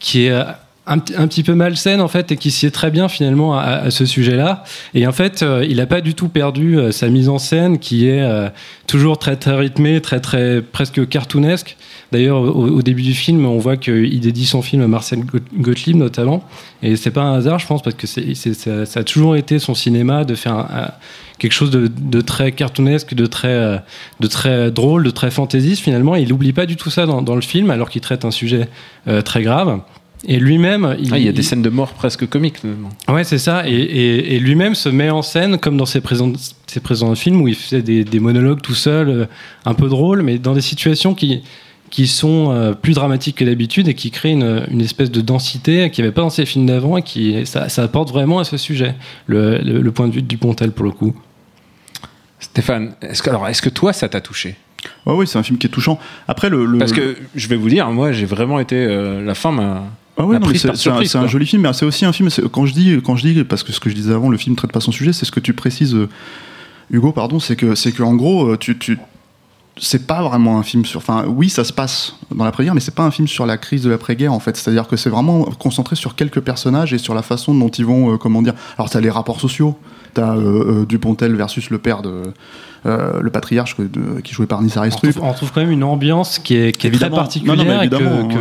qui 0.00 0.26
est 0.26 0.42
un, 0.86 0.98
un 0.98 1.26
petit 1.26 1.42
peu 1.42 1.54
malsaine 1.54 2.00
en 2.00 2.08
fait 2.08 2.30
et 2.30 2.36
qui 2.36 2.50
sied 2.50 2.70
très 2.70 2.90
bien 2.90 3.08
finalement 3.08 3.58
à, 3.58 3.90
ce 3.90 4.06
sujet-là. 4.06 4.64
Et 4.94 5.06
en 5.06 5.12
fait, 5.12 5.42
euh, 5.42 5.66
il 5.68 5.78
n'a 5.78 5.86
pas 5.86 6.00
du 6.00 6.14
tout 6.14 6.28
perdu 6.28 6.78
euh, 6.78 6.92
sa 6.92 7.08
mise 7.08 7.28
en 7.28 7.38
scène 7.38 7.78
qui 7.78 8.08
est 8.08 8.22
euh, 8.22 8.48
toujours 8.86 9.18
très 9.18 9.36
très 9.36 9.56
rythmée, 9.56 10.00
très 10.00 10.20
très 10.20 10.62
presque 10.62 11.06
cartoonesque. 11.08 11.76
D'ailleurs, 12.12 12.40
au, 12.40 12.82
début 12.82 13.02
du 13.02 13.14
film, 13.14 13.44
on 13.46 13.58
voit 13.58 13.76
qu'il 13.76 14.20
dédie 14.20 14.46
son 14.46 14.62
film 14.62 14.80
à 14.80 14.86
Marcel 14.86 15.24
Got- 15.24 15.40
Gottlieb 15.58 15.96
notamment, 15.96 16.44
et 16.80 16.94
c'est 16.94 17.10
pas 17.10 17.22
un 17.22 17.34
hasard, 17.34 17.58
je 17.58 17.66
pense, 17.66 17.82
parce 17.82 17.96
que 17.96 18.06
ça, 18.06 19.00
a 19.00 19.02
toujours 19.02 19.34
été 19.34 19.58
son 19.58 19.74
cinéma 19.74 20.22
de 20.22 20.36
faire 20.36 20.92
quelque 21.38 21.52
chose 21.52 21.72
de, 21.72 22.20
très 22.20 22.52
cartoonesque, 22.52 23.14
de 23.14 23.26
très, 23.26 23.82
de 24.20 24.26
très 24.28 24.70
drôle, 24.70 25.02
de 25.02 25.10
très 25.10 25.32
fantaisiste 25.32 25.82
finalement. 25.82 26.14
Il 26.14 26.28
n'oublie 26.28 26.52
pas 26.52 26.66
du 26.66 26.76
tout 26.76 26.90
ça 26.90 27.06
dans, 27.06 27.34
le 27.34 27.40
film, 27.40 27.70
alors 27.70 27.90
qu'il 27.90 28.02
traite 28.02 28.24
un 28.24 28.30
sujet 28.30 28.68
très 29.24 29.42
grave. 29.42 29.80
Et 30.28 30.38
lui-même, 30.38 30.96
il, 30.98 31.12
Ah, 31.12 31.18
il 31.18 31.24
y 31.24 31.28
a 31.28 31.32
des 31.32 31.42
scènes 31.42 31.62
de 31.62 31.68
mort 31.68 31.92
presque 31.92 32.26
comiques. 32.28 32.64
notamment. 32.64 32.88
Ouais, 33.08 33.22
c'est 33.24 33.38
ça. 33.38 33.68
Et, 33.68 33.72
et- 33.74 34.34
et 34.34 34.38
lui-même 34.40 34.74
se 34.74 34.88
met 34.88 35.10
en 35.10 35.22
scène 35.22 35.58
comme 35.58 35.76
dans 35.76 35.86
ses 35.86 36.00
présents, 36.00 36.32
ses 36.66 36.80
présents 36.80 37.14
films 37.14 37.42
où 37.42 37.48
il 37.48 37.54
fait 37.54 37.82
des, 37.82 38.02
des 38.04 38.18
monologues 38.20 38.60
tout 38.62 38.74
seul, 38.74 39.08
euh, 39.08 39.26
un 39.64 39.74
peu 39.74 39.88
drôles, 39.88 40.22
mais 40.22 40.38
dans 40.38 40.54
des 40.54 40.60
situations 40.62 41.14
qui, 41.14 41.42
qui 41.90 42.06
sont 42.08 42.50
euh, 42.50 42.72
plus 42.72 42.94
dramatiques 42.94 43.36
que 43.36 43.44
d'habitude 43.44 43.86
et 43.88 43.94
qui 43.94 44.10
créent 44.10 44.32
une, 44.32 44.64
une 44.70 44.80
espèce 44.80 45.10
de 45.12 45.20
densité 45.20 45.90
qu'il 45.90 46.02
n'y 46.02 46.08
avait 46.08 46.14
pas 46.14 46.22
dans 46.22 46.30
ses 46.30 46.46
films 46.46 46.66
d'avant 46.66 46.96
et 46.96 47.02
qui 47.02 47.46
ça, 47.46 47.68
ça 47.68 47.84
apporte 47.84 48.08
vraiment 48.10 48.38
à 48.40 48.44
ce 48.44 48.56
sujet, 48.56 48.94
le, 49.26 49.58
le- 49.58 49.80
le 49.80 49.92
point 49.92 50.08
de 50.08 50.12
vue 50.12 50.22
du 50.22 50.38
Pontel 50.38 50.72
pour 50.72 50.84
le 50.86 50.90
coup. 50.92 51.14
Stéphane, 52.40 52.94
est-ce 53.02 53.22
que, 53.22 53.30
alors, 53.30 53.46
est-ce 53.48 53.62
que 53.62 53.68
toi, 53.70 53.92
ça 53.92 54.08
t'a 54.08 54.20
touché? 54.20 54.56
Ouais, 55.06 55.14
oui, 55.14 55.26
c'est 55.26 55.38
un 55.38 55.42
film 55.42 55.58
qui 55.58 55.66
est 55.66 55.70
touchant. 55.70 55.98
Après 56.28 56.48
le, 56.50 56.64
le- 56.64 56.78
Parce 56.78 56.92
que 56.92 57.16
je 57.34 57.48
vais 57.48 57.56
vous 57.56 57.68
dire, 57.68 57.88
moi, 57.90 58.12
j'ai 58.12 58.26
vraiment 58.26 58.58
été. 58.60 58.76
euh, 58.76 59.22
la 59.24 59.34
fin 59.34 59.52
m'a. 59.52 59.84
Ah 60.18 60.24
ouais, 60.26 60.36
c'est 60.58 60.88
un, 60.90 61.00
un 61.18 61.26
joli 61.28 61.46
film, 61.46 61.62
mais 61.62 61.72
c'est 61.72 61.84
aussi 61.84 62.04
un 62.04 62.12
film. 62.12 62.30
c'est- 62.30 62.48
Quand 62.50 62.64
je 62.66 62.72
dis, 62.72 62.98
quand 63.04 63.16
je 63.16 63.26
dis, 63.28 63.44
parce 63.44 63.62
que 63.62 63.72
ce 63.72 63.80
que 63.80 63.90
je 63.90 63.94
disais 63.94 64.12
avant, 64.14 64.30
le 64.30 64.38
film 64.38 64.56
traite 64.56 64.72
pas 64.72 64.80
son 64.80 64.92
sujet, 64.92 65.12
c'est 65.12 65.24
ce 65.26 65.30
que 65.30 65.40
tu 65.40 65.52
précises, 65.52 65.94
euh, 65.94 66.08
Hugo, 66.90 67.12
pardon, 67.12 67.38
c'est 67.40 67.56
que, 67.56 67.74
c'est 67.74 67.92
que 67.92 68.02
en 68.02 68.14
gros, 68.14 68.46
euh, 68.52 68.56
tu, 68.56 68.78
tu, 68.78 68.98
c'est 69.78 70.06
pas 70.06 70.22
vraiment 70.22 70.58
un 70.58 70.62
film 70.62 70.84
sur. 70.84 70.98
Enfin, 70.98 71.24
oui, 71.28 71.48
ça 71.50 71.62
se 71.64 71.72
passe 71.72 72.16
dans 72.34 72.44
l'après-guerre, 72.44 72.74
mais 72.74 72.80
c'est 72.80 72.94
pas 72.94 73.04
un 73.04 73.10
film 73.10 73.28
sur 73.28 73.44
la 73.46 73.58
crise 73.58 73.82
de 73.82 73.90
l'après-guerre 73.90 74.32
en 74.32 74.40
fait. 74.40 74.56
C'est-à-dire 74.56 74.86
que 74.88 74.96
c'est 74.96 75.10
vraiment 75.10 75.44
concentré 75.58 75.96
sur 75.96 76.14
quelques 76.14 76.40
personnages 76.40 76.92
et 76.94 76.98
sur 76.98 77.14
la 77.14 77.22
façon 77.22 77.54
dont 77.54 77.68
ils 77.68 77.84
vont, 77.84 78.14
euh, 78.14 78.16
comment 78.16 78.40
dire. 78.42 78.54
Alors, 78.78 78.88
t'as 78.90 79.00
les 79.00 79.10
rapports 79.10 79.40
sociaux, 79.40 79.76
t'as 80.14 80.34
euh, 80.36 80.82
euh, 80.82 80.86
Dupontel 80.86 81.34
versus 81.36 81.68
le 81.70 81.78
père 81.78 82.00
de. 82.02 82.22
euh, 82.86 83.20
le 83.20 83.30
patriarche 83.30 83.76
que- 83.76 83.82
de- 83.82 84.20
qui 84.22 84.32
joué 84.32 84.46
par 84.46 84.62
Nissa 84.62 84.82
On 85.20 85.28
retrouve 85.30 85.50
quand 85.52 85.60
même 85.60 85.72
une 85.72 85.82
ambiance 85.82 86.38
qui 86.38 86.54
est, 86.56 86.70
qui 86.72 86.86
est 86.86 86.90
très 86.92 87.10
particulière 87.10 87.56
Non, 87.56 87.82
et 87.82 87.88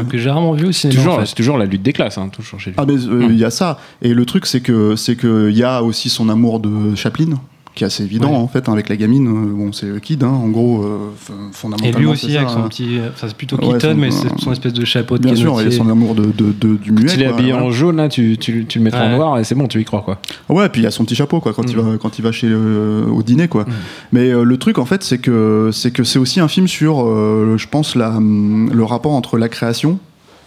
que, 0.05 0.17
j'ai 0.19 0.29
rarement 0.29 0.53
vu 0.53 0.67
au 0.67 0.71
C'est 0.71 0.91
cinéma. 0.91 0.99
en 0.99 1.03
toujours, 1.03 1.19
fait. 1.21 1.25
c'est 1.25 1.35
toujours 1.35 1.57
la 1.57 1.65
lutte 1.65 1.81
des 1.81 1.93
classes, 1.93 2.17
hein, 2.19 2.29
toujours 2.29 2.59
chez 2.59 2.69
lui. 2.69 2.75
Ah 2.79 2.85
mais 2.87 2.93
euh, 3.07 3.27
il 3.29 3.37
y 3.37 3.43
a 3.43 3.49
ça 3.49 3.79
et 4.03 4.13
le 4.13 4.23
truc 4.25 4.45
c'est 4.45 4.61
que 4.61 4.95
c'est 4.95 5.15
que 5.15 5.49
il 5.49 5.57
y 5.57 5.63
a 5.63 5.81
aussi 5.81 6.09
son 6.09 6.29
amour 6.29 6.59
de 6.59 6.93
Chaplin 6.95 7.39
qui 7.75 7.83
est 7.83 7.87
assez 7.87 8.03
évident 8.03 8.29
Ouais. 8.31 8.37
en 8.37 8.47
fait 8.47 8.67
avec 8.69 8.87
la 8.89 8.95
gamine 8.95 9.27
euh, 9.27 9.53
bon 9.53 9.71
c'est 9.73 9.99
Kid 10.01 10.23
hein, 10.23 10.29
en 10.29 10.47
gros 10.47 10.83
euh, 10.83 10.97
f- 11.11 11.31
Et 11.31 11.53
fondamentalement 11.53 11.99
lui 11.99 12.05
aussi 12.07 12.31
ça, 12.31 12.39
avec 12.39 12.49
son 12.49 12.59
hein. 12.63 12.67
petit, 12.69 12.99
enfin 13.13 13.27
c'est 13.27 13.35
plutôt 13.37 13.57
Ouais, 13.57 13.73
Keaton, 13.73 13.91
son- 13.91 13.95
mais 13.97 14.11
c'est 14.11 14.39
son 14.39 14.51
espèce 14.53 14.73
de 14.73 14.85
chapeau 14.85 15.17
de 15.17 15.23
bien 15.23 15.35
sûr 15.35 15.55
canotier. 15.57 15.77
son 15.77 15.89
amour 15.89 16.15
de, 16.15 16.25
de, 16.25 16.53
de- 16.59 16.75
du 16.77 16.91
muet 16.91 17.11
il 17.13 17.21
est 17.21 17.25
habillé 17.25 17.53
en 17.53 17.71
jaune, 17.71 17.97
là, 17.97 18.07
tu, 18.09 18.37
tu, 18.37 18.65
tu 18.65 18.79
le 18.79 18.83
mettras 18.85 19.05
en 19.05 19.09
noir 19.17 19.37
et 19.39 19.43
c'est 19.43 19.55
bon, 19.55 19.67
tu 19.67 19.79
y 19.81 19.85
crois, 19.85 20.01
quoi. 20.01 20.19
ouais 20.49 20.69
puis 20.69 20.81
il 20.81 20.83
y 20.85 20.87
a 20.87 20.91
son 20.91 21.03
petit 21.05 21.15
chapeau 21.15 21.39
quoi 21.41 21.53
quand 21.53 21.69
il 21.69 21.75
Mm. 21.77 21.81
va 21.81 21.97
quand 21.97 22.17
il 22.17 22.21
va 22.21 22.31
chez 22.31 22.53
au 22.53 23.21
dîner 23.23 23.47
quoi 23.47 23.63
Mm. 23.63 23.71
mais 24.13 24.29
euh, 24.31 24.43
le 24.43 24.57
truc 24.57 24.77
en 24.77 24.85
fait 24.85 25.03
c'est 25.03 25.17
que 25.17 25.69
c'est 25.73 25.91
que 25.91 26.03
c'est 26.03 26.17
aussi 26.19 26.39
un 26.39 26.47
film 26.47 26.67
sur 26.67 27.05
euh, 27.05 27.55
je 27.57 27.67
pense 27.67 27.95
la, 27.95 28.17
le 28.19 28.83
rapport 28.83 29.11
entre 29.11 29.37
la 29.37 29.49
création 29.49 29.99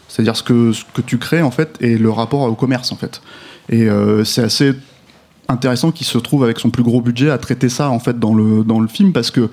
c'est-à-dire 0.08 0.37
ce 0.37 0.42
que 0.42 0.73
ce 0.73 0.85
que 0.94 1.02
tu 1.02 1.18
crées 1.18 1.42
en 1.42 1.50
fait 1.50 1.76
et 1.82 1.99
le 1.99 2.11
rapport 2.11 2.40
au 2.42 2.54
commerce 2.54 2.90
en 2.92 2.97
fait 2.97 3.20
et 3.70 3.82
euh, 3.90 4.25
c'est 4.25 4.42
assez 4.42 4.73
intéressant 5.49 5.90
qu'il 5.93 6.07
se 6.07 6.19
trouve 6.19 6.45
avec 6.45 6.59
son 6.59 6.71
plus 6.71 6.83
gros 6.83 7.00
budget 7.00 7.31
à 7.31 7.38
traiter 7.38 7.69
ça 7.69 7.90
en 7.90 7.99
fait 7.99 8.19
dans 8.19 8.35
le 8.35 8.64
dans 8.64 8.81
le 8.81 8.88
film 8.88 9.12
parce 9.12 9.31
que 9.31 9.49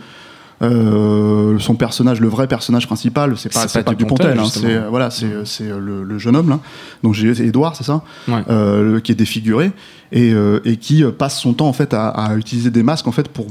euh, 0.62 1.60
son 1.60 1.75
personnage, 1.75 2.22
le 2.22 2.28
vrai 2.30 2.48
personnage 2.48 2.88
principal, 2.88 3.36
c'est 3.38 3.54
pas, 3.54 3.66
pas 3.68 3.84
pas 3.84 3.94
Dupontel, 3.94 4.40
hein, 4.40 4.46
c'est 4.50 4.80
voilà, 4.90 5.10
c'est 5.10 5.28
c'est 5.46 5.70
euh, 5.70 5.80
le, 5.80 6.04
le 6.04 6.18
jeune 6.18 6.36
homme 6.36 6.50
là, 6.50 6.60
donc 7.04 7.14
j'ai 7.14 7.30
Edouard, 7.46 7.75
c'est 7.75 7.84
ça, 7.84 8.04
Ouais. 8.28 8.42
Euh, 8.50 9.00
qui 9.02 9.12
est 9.12 9.16
défiguré 9.16 9.72
et, 10.14 10.34
euh, 10.34 10.62
et 10.64 10.78
qui 10.78 11.04
passe 11.18 11.40
son 11.40 11.54
temps 11.54 11.68
en 11.68 11.74
fait 11.74 11.94
à, 11.94 12.08
à 12.08 12.36
utiliser 12.36 12.72
des 12.72 12.84
masques 12.84 13.08
en 13.08 13.12
fait 13.12 13.28
pour 13.28 13.48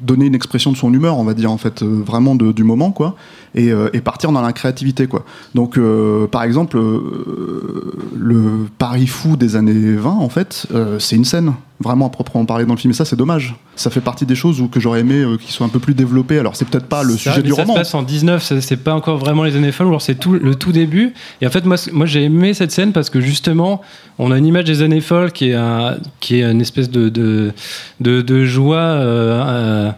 donner 0.00 0.26
une 0.26 0.34
expression 0.34 0.72
de 0.72 0.76
son 0.76 0.92
humeur, 0.94 1.18
on 1.18 1.24
va 1.24 1.34
dire 1.34 1.50
en 1.50 1.58
fait 1.58 1.82
vraiment 1.82 2.34
de- 2.34 2.52
du 2.52 2.64
moment 2.64 2.92
quoi. 2.92 3.16
Et, 3.56 3.72
euh, 3.72 3.88
et 3.92 4.00
partir 4.00 4.30
dans 4.32 4.40
la 4.42 4.52
créativité 4.52 5.06
quoi. 5.08 5.24
Donc 5.54 5.76
euh, 5.78 6.26
par 6.28 6.44
exemple 6.44 6.78
euh, 6.78 7.92
le 8.16 8.66
Paris 8.78 9.06
fou 9.06 9.36
des 9.36 9.56
années 9.56 9.94
20 9.96 10.10
en 10.10 10.28
fait 10.28 10.66
c'est 10.98 11.16
une 11.16 11.24
scène 11.24 11.52
vraiment 11.78 12.06
à 12.06 12.08
proprement 12.08 12.46
parler 12.46 12.64
dans 12.64 12.72
le 12.72 12.78
film 12.78 12.92
et 12.92 12.94
ça 12.94 13.04
c'est 13.04 13.16
dommage. 13.16 13.54
Ça 13.74 13.90
fait 13.90 14.00
partie 14.00 14.24
des 14.24 14.34
choses 14.34 14.62
où 14.62 14.68
que 14.68 14.80
j'aurais 14.80 15.00
aimé 15.00 15.16
euh, 15.16 15.36
qu'ils 15.36 15.50
soient 15.50 15.66
un 15.66 15.70
peu 15.70 15.78
plus 15.78 15.92
développées. 15.92 16.38
Alors 16.38 16.56
c'est 16.56 16.64
peut-être 16.66 16.86
pas 16.86 17.02
le 17.02 17.12
Ça, 17.18 17.30
sujet 17.32 17.42
du 17.42 17.50
ça 17.50 17.62
roman. 17.62 17.74
se 17.74 17.78
passe 17.80 17.94
en 17.94 18.02
19, 18.02 18.42
c'est- 18.42 18.76
pas 18.76 18.94
encore 18.94 19.18
vraiment 19.18 19.44
les 19.44 19.56
années 19.56 19.72
folles, 19.72 19.94
c'est 20.00 20.14
tout 20.18 20.32
le 20.32 20.54
tout 20.54 20.72
début. 20.72 21.12
Et 21.42 21.46
en 21.46 21.50
fait, 21.50 21.64
moi, 21.66 21.76
j'ai 22.06 22.24
aimé 22.24 22.54
cette 22.54 22.70
scène 22.70 22.92
parce 22.92 23.10
que 23.10 23.20
justement, 23.20 23.82
on 24.18 24.30
a 24.30 24.38
une 24.38 24.46
image 24.46 24.64
des 24.64 24.80
années 24.82 25.02
folles 25.02 25.32
qui 25.32 25.50
est, 25.50 25.54
un- 25.54 25.96
qui 26.20 26.40
est 26.40 26.44
une 26.50 26.62
espèce 26.62 26.90
de, 26.90 27.10
de, 27.10 27.52
de, 28.00 28.22
de 28.22 28.44
joie. 28.46 28.76
euh, 28.76 29.42
euh, 29.46 29.90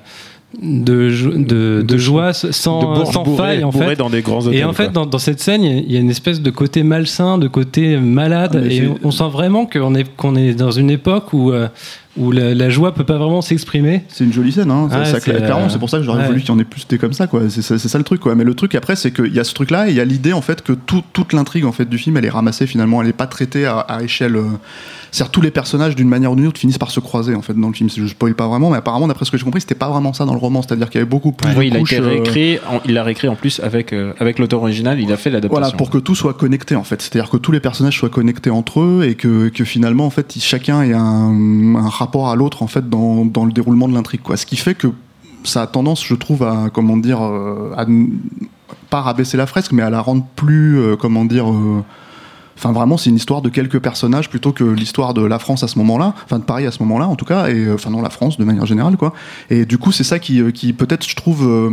de, 0.62 1.10
jo- 1.10 1.32
de, 1.36 1.84
de 1.86 1.96
joie 1.98 2.32
sans, 2.32 3.04
faille 3.36 3.62
en 3.64 3.70
fait 3.72 3.96
dans 3.96 4.08
des 4.08 4.22
grands 4.22 4.38
hôtels. 4.46 4.54
et 4.54 4.64
en 4.64 4.72
fait, 4.72 4.90
dans, 4.92 5.04
dans 5.04 5.18
cette 5.18 5.40
scène, 5.40 5.62
il 5.62 5.92
y 5.92 5.96
a- 5.96 6.00
une 6.00 6.08
espèce 6.10 6.40
de 6.40 6.50
côté 6.50 6.82
malsain, 6.82 7.36
de 7.36 7.48
côté 7.48 7.98
malade, 7.98 8.62
Ah, 8.64 8.66
et 8.72 8.88
on, 8.88 9.08
on 9.08 9.10
sent 9.10 9.28
vraiment 9.30 9.66
qu'on 9.66 9.94
est, 9.94 10.08
qu'on 10.16 10.36
est 10.36 10.54
dans 10.54 10.70
une 10.70 10.90
époque 10.90 11.34
où, 11.34 11.52
euh, 11.52 11.68
où 12.16 12.32
la, 12.32 12.54
la 12.54 12.70
joie 12.70 12.94
peut 12.94 13.04
pas 13.04 13.18
vraiment 13.18 13.42
s'exprimer. 13.42 14.04
C'est 14.08 14.24
une 14.24 14.32
jolie 14.32 14.50
scène, 14.50 14.70
hein. 14.70 14.88
Ça, 14.90 15.04
c'est, 15.04 15.20
clairement. 15.20 15.66
euh, 15.66 15.68
C'est 15.68 15.78
pour 15.78 15.90
ça 15.90 15.98
que 15.98 16.04
j'aurais 16.04 16.22
ouais. 16.22 16.26
voulu 16.28 16.40
qu'il 16.40 16.48
y 16.48 16.52
en 16.52 16.58
ait 16.58 16.64
plus 16.64 16.88
des 16.88 16.96
comme 16.98 17.12
ça, 17.12 17.26
quoi. 17.26 17.42
C'est 17.50 17.62
ça, 17.62 17.78
c'est 17.78 17.88
ça 17.88 17.98
le 17.98 18.04
truc, 18.04 18.20
quoi. 18.20 18.34
Mais 18.34 18.44
le 18.44 18.54
truc 18.54 18.74
après, 18.74 18.96
c'est 18.96 19.12
qu'il 19.12 19.34
y 19.34 19.38
a 19.38 19.44
ce 19.44 19.52
truc-là 19.54 19.88
et 19.88 19.90
il 19.90 19.96
y 19.96 20.00
a 20.00 20.04
l'idée, 20.06 20.32
en 20.32 20.40
fait, 20.40 20.62
que 20.62 20.72
tout- 20.72 21.04
toute 21.12 21.34
l'intrigue, 21.34 21.66
en 21.66 21.72
fait, 21.72 21.88
du 21.88 21.98
film, 21.98 22.16
elle 22.16 22.24
est 22.24 22.30
ramassée 22.30 22.66
finalement. 22.66 23.00
Elle 23.02 23.08
n'est 23.08 23.12
pas 23.12 23.26
traitée 23.26 23.66
à, 23.66 23.78
à 23.80 24.02
échelle. 24.02 24.36
euh, 24.36 24.44
C'est-à-dire 25.10 25.30
tous 25.30 25.40
les 25.40 25.50
personnages, 25.50 25.96
d'une 25.96 26.08
manière 26.08 26.32
ou 26.32 26.36
d'une 26.36 26.46
autre, 26.46 26.58
finissent 26.58 26.78
par 26.78 26.90
se 26.90 27.00
croiser, 27.00 27.34
en 27.34 27.42
fait, 27.42 27.54
dans 27.54 27.68
le 27.68 27.74
film. 27.74 27.88
Je 27.88 28.06
spoil 28.06 28.34
pas 28.34 28.46
vraiment, 28.48 28.70
mais 28.70 28.76
apparemment, 28.76 29.08
d'après 29.08 29.24
ce 29.24 29.30
que 29.30 29.38
j'ai 29.38 29.44
compris, 29.44 29.60
c'était 29.60 29.74
pas 29.74 29.88
vraiment 29.88 30.12
ça 30.12 30.24
dans 30.24 30.32
le 30.34 30.38
roman. 30.38 30.62
C'est-à-dire 30.62 30.90
qu'il 30.90 30.98
y 30.98 31.02
avait 31.02 31.08
beaucoup 31.10 31.32
plus 31.32 31.48
Oui, 31.56 31.70
de 31.70 31.74
il 31.74 31.76
a 31.76 31.78
couches, 31.80 31.92
été 31.94 32.02
euh, 32.02 32.08
réécrit. 32.08 32.58
en- 32.68 32.80
il 32.84 32.94
l'a 32.94 33.02
réécrit 33.04 33.28
en 33.28 33.34
plus 33.36 33.60
avec 33.60 33.92
euh, 33.92 34.12
avec 34.18 34.38
l'auteur 34.38 34.60
original. 34.62 35.00
Il 35.00 35.10
a 35.12 35.16
fait 35.16 35.30
l'adaptation. 35.30 35.60
Voilà, 35.60 35.76
pour 35.76 35.90
que 35.90 35.98
tout 35.98 36.14
soit 36.14 36.34
connecté 36.34 36.76
en 36.76 36.84
fait. 36.84 37.00
C'est-à-dire 37.00 37.30
que 37.30 37.36
tous 37.36 37.52
les 37.52 37.60
personnages 37.60 37.96
soient 37.98 38.08
connectés 38.10 38.50
entre 38.50 38.80
eux 38.80 39.04
et 39.08 39.14
que, 39.14 39.48
que 39.48 39.64
finalement 39.64 40.06
en 40.06 40.10
fait 40.10 40.34
chacun 40.38 40.82
ait 40.82 40.92
un, 40.94 41.74
un 41.76 41.88
rapport 41.88 42.28
à 42.28 42.36
l'autre 42.36 42.62
en 42.62 42.66
fait 42.66 42.88
dans, 42.88 43.24
dans 43.24 43.44
le 43.44 43.52
déroulement 43.52 43.88
de 43.88 43.94
l'intrigue 43.94 44.22
quoi. 44.22 44.36
Ce 44.36 44.46
qui 44.46 44.56
fait 44.56 44.74
que 44.74 44.88
ça 45.44 45.62
a 45.62 45.66
tendance, 45.66 46.04
je 46.04 46.14
trouve, 46.14 46.42
à 46.42 46.66
comment 46.72 46.96
dire, 46.96 47.22
euh, 47.22 47.72
à 47.76 47.86
pas 48.90 49.00
rabaisser 49.00 49.36
la 49.36 49.46
fresque, 49.46 49.72
mais 49.72 49.82
à 49.82 49.88
la 49.90 50.00
rendre 50.00 50.24
plus, 50.36 50.78
euh, 50.78 50.96
comment 50.96 51.24
dire. 51.24 51.50
euh, 51.50 51.82
Enfin, 52.58 52.72
vraiment, 52.72 52.96
c'est 52.96 53.08
une 53.10 53.16
histoire 53.16 53.40
de 53.40 53.48
quelques 53.48 53.78
personnages 53.78 54.28
plutôt 54.28 54.52
que 54.52 54.64
l'histoire 54.64 55.14
de 55.14 55.24
la 55.24 55.38
France 55.38 55.62
à 55.62 55.68
ce 55.68 55.78
moment-là, 55.78 56.12
enfin 56.24 56.38
de 56.38 56.44
Paris 56.44 56.66
à 56.66 56.70
ce 56.72 56.82
moment-là, 56.82 57.06
en 57.06 57.14
tout 57.16 57.24
cas, 57.24 57.48
et 57.48 57.54
euh, 57.66 57.74
enfin 57.74 57.90
non, 57.90 58.02
la 58.02 58.10
France 58.10 58.36
de 58.36 58.44
manière 58.44 58.66
générale, 58.66 58.96
quoi. 58.96 59.14
Et 59.50 59.64
du 59.64 59.78
coup, 59.78 59.92
c'est 59.92 60.04
ça 60.04 60.18
qui, 60.18 60.40
euh, 60.42 60.50
qui 60.50 60.72
peut-être, 60.72 61.08
je 61.08 61.14
trouve, 61.16 61.46
euh, 61.48 61.70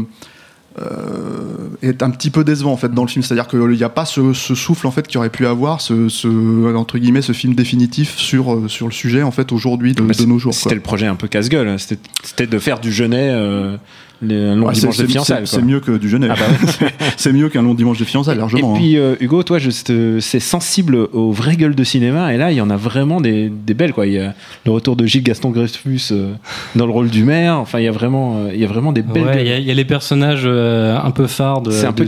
euh, 0.82 1.70
est 1.82 2.04
un 2.04 2.10
petit 2.10 2.30
peu 2.30 2.44
décevant 2.44 2.74
en 2.74 2.78
fait 2.78 2.94
dans 2.94 3.04
le 3.04 3.08
film. 3.08 3.24
C'est-à-dire 3.24 3.48
qu'il 3.48 3.60
n'y 3.68 3.84
a 3.84 3.90
pas 3.90 4.06
ce, 4.06 4.34
ce 4.34 4.56
souffle 4.56 4.88
en 4.88 4.92
fait 4.92 5.08
qu'il 5.08 5.18
aurait 5.18 5.30
pu 5.30 5.46
avoir, 5.48 5.80
ce, 5.82 6.10
ce- 6.10 6.76
entre 6.76 6.98
guillemets, 6.98 7.22
ce 7.22 7.32
film 7.32 7.54
définitif 7.56 8.18
sur 8.18 8.70
sur 8.70 8.86
le 8.88 8.92
sujet 8.92 9.24
en 9.24 9.32
fait 9.32 9.52
aujourd'hui 9.52 9.94
de, 9.94 10.02
nos 10.26 10.38
jours. 10.40 10.54
C'était 10.54 10.76
le 10.76 10.82
projet 10.82 11.08
un 11.08 11.16
peu 11.16 11.28
casse-gueule. 11.28 11.68
hein. 11.70 11.78
C'était 11.78 12.48
de 12.48 12.60
faire 12.60 12.80
du 12.80 12.92
Genet 12.92 13.30
euh, 13.32 13.78
un 14.24 14.56
long 14.56 14.72
dimanche 14.72 14.98
de 14.98 15.08
fiançailles. 15.08 15.46
c'est- 15.48 15.62
mieux 15.62 15.80
que 15.80 15.92
du 15.98 16.10
Genève. 16.10 16.34
Ah 16.36 16.40
bah 16.40 16.88
c'est 17.18 17.34
mieux 17.34 17.50
qu'un 17.50 17.62
long 17.62 17.74
dimanche 17.74 18.00
de 18.00 18.06
fiançailles 18.06 18.38
largement. 18.38 18.74
Et 18.74 18.78
hein. 18.78 18.80
puis 18.80 18.98
euh, 18.98 19.16
Hugo, 19.20 19.44
toi, 19.44 19.58
c'est 19.60 20.40
sensible 20.40 20.96
aux 20.96 21.32
vraies 21.32 21.56
gueules 21.56 21.76
de 21.76 21.84
cinéma, 21.84 22.34
et 22.34 22.38
là, 22.38 22.52
il 22.52 22.58
y 22.58 22.62
en 22.62 22.70
a 22.70 22.78
vraiment 22.78 23.22
des, 23.22 23.50
des 23.50 23.74
belles. 23.74 23.94
Quoi. 23.94 24.08
Il 24.08 24.14
y 24.14 24.20
a 24.20 24.34
le 24.66 24.72
retour 24.72 24.96
de 24.96 25.06
Gilles 25.06 25.24
Gaston 25.24 25.52
Dreyfus 25.52 26.10
euh, 26.12 26.34
dans 26.76 26.86
le 26.86 26.92
rôle 26.92 27.10
du 27.10 27.24
maire. 27.24 27.58
Enfin, 27.58 27.80
il 27.80 27.86
y 27.86 27.88
a 27.88 27.92
vraiment, 27.92 28.38
euh, 28.38 28.52
il 28.54 28.60
y 28.60 28.64
a 28.66 28.68
vraiment 28.68 28.92
des 28.92 29.02
belles 29.02 29.24
Ouais, 29.26 29.34
gueules. 29.36 29.42
Il 29.46 29.50
y, 29.50 29.54
a- 29.54 29.60
il 29.60 29.66
y 29.66 29.72
a 29.72 29.76
les 29.76 29.86
personnages 29.86 30.44
euh, 30.46 30.98
un 30.98 31.12
peu 31.12 31.28
phares 31.28 31.62
de, 31.62 31.72
C'est 31.72 31.86
un 31.86 31.92
de 31.92 31.96
peu 31.96 32.04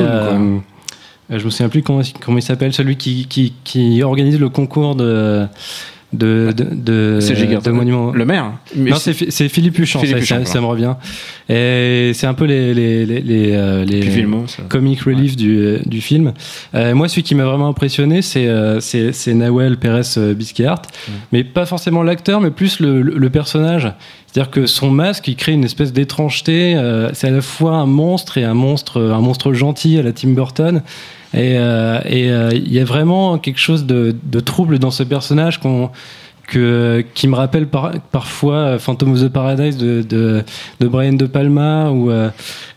euh, 0.00 0.58
je 1.28 1.44
me 1.44 1.50
souviens 1.50 1.68
plus 1.68 1.82
comment, 1.82 2.02
comment 2.24 2.38
il 2.38 2.42
s'appelle, 2.42 2.72
celui 2.72 2.96
qui, 2.96 3.26
qui, 3.26 3.52
qui 3.64 4.02
organise 4.02 4.38
le 4.38 4.48
concours 4.48 4.94
de 4.94 5.44
de 6.12 6.52
de, 6.56 6.64
de, 6.72 7.70
monuments. 7.72 8.12
le 8.12 8.24
maire. 8.24 8.52
Mais 8.76 8.90
non, 8.90 8.96
c'est 8.98 9.48
Philippe 9.48 9.78
Huchon, 9.78 9.98
Philippe 10.00 10.18
ça, 10.18 10.36
Huchon, 10.36 10.44
ça- 10.46 10.52
ça 10.52 10.60
me 10.60 10.66
revient. 10.66 10.94
Et 11.48 12.12
c'est 12.14 12.26
un 12.26 12.34
peu 12.34 12.44
les 12.44 12.74
les 12.74 13.04
les 13.06 13.20
les, 13.20 13.52
euh, 13.54 13.84
les 13.84 14.02
comic 14.68 15.00
relief 15.02 15.36
du, 15.36 15.78
du 15.84 16.00
film. 16.00 16.32
Euh, 16.74 16.94
moi, 16.94 17.08
celui 17.08 17.22
qui 17.22 17.34
m'a 17.34 17.44
vraiment 17.44 17.68
impressionné, 17.68 18.22
c'est 18.22 18.46
euh, 18.46 18.80
Nawel 19.34 19.76
Pérez 19.78 20.02
euh, 20.16 20.34
Bisquehart, 20.34 20.82
mais 21.32 21.44
pas 21.44 21.66
forcément 21.66 22.02
l'acteur, 22.02 22.40
mais 22.40 22.50
plus 22.50 22.80
le, 22.80 23.02
le- 23.02 23.18
le 23.18 23.30
personnage. 23.30 23.92
C'est-à-dire 24.36 24.50
que 24.50 24.66
son 24.66 24.90
masque, 24.90 25.28
il 25.28 25.36
crée 25.36 25.52
une 25.52 25.64
espèce 25.64 25.94
d'étrangeté. 25.94 26.74
euh, 26.76 27.08
c'est 27.14 27.28
à 27.28 27.30
la 27.30 27.40
fois 27.40 27.72
un 27.76 27.86
monstre 27.86 28.36
et 28.36 28.44
un 28.44 28.52
monstre, 28.52 29.00
un 29.00 29.20
monstre 29.22 29.54
gentil 29.54 29.98
à 29.98 30.02
la 30.02 30.12
Tim 30.12 30.28
Burton. 30.34 30.82
Et 31.32 31.56
euh, 31.56 32.00
euh, 32.04 32.50
il 32.52 32.70
y 32.70 32.78
a 32.78 32.84
vraiment 32.84 33.38
quelque 33.38 33.58
chose 33.58 33.86
de, 33.86 34.14
de 34.24 34.40
trouble 34.40 34.78
dans 34.78 34.90
ce 34.90 35.04
personnage 35.04 35.58
qu'on 35.58 35.88
que, 36.48 37.02
qui 37.14 37.28
me 37.28 37.34
rappelle 37.34 37.66
par- 37.66 37.92
parfois 38.12 38.78
Phantom 38.78 39.14
of 39.14 39.22
the 39.22 39.28
Paradise 39.28 39.78
de, 39.78 40.02
de, 40.02 40.44
de 40.80 40.86
Brian 40.86 41.14
De 41.14 41.24
Palma 41.24 41.88
ou, 41.90 42.10
euh, 42.10 42.28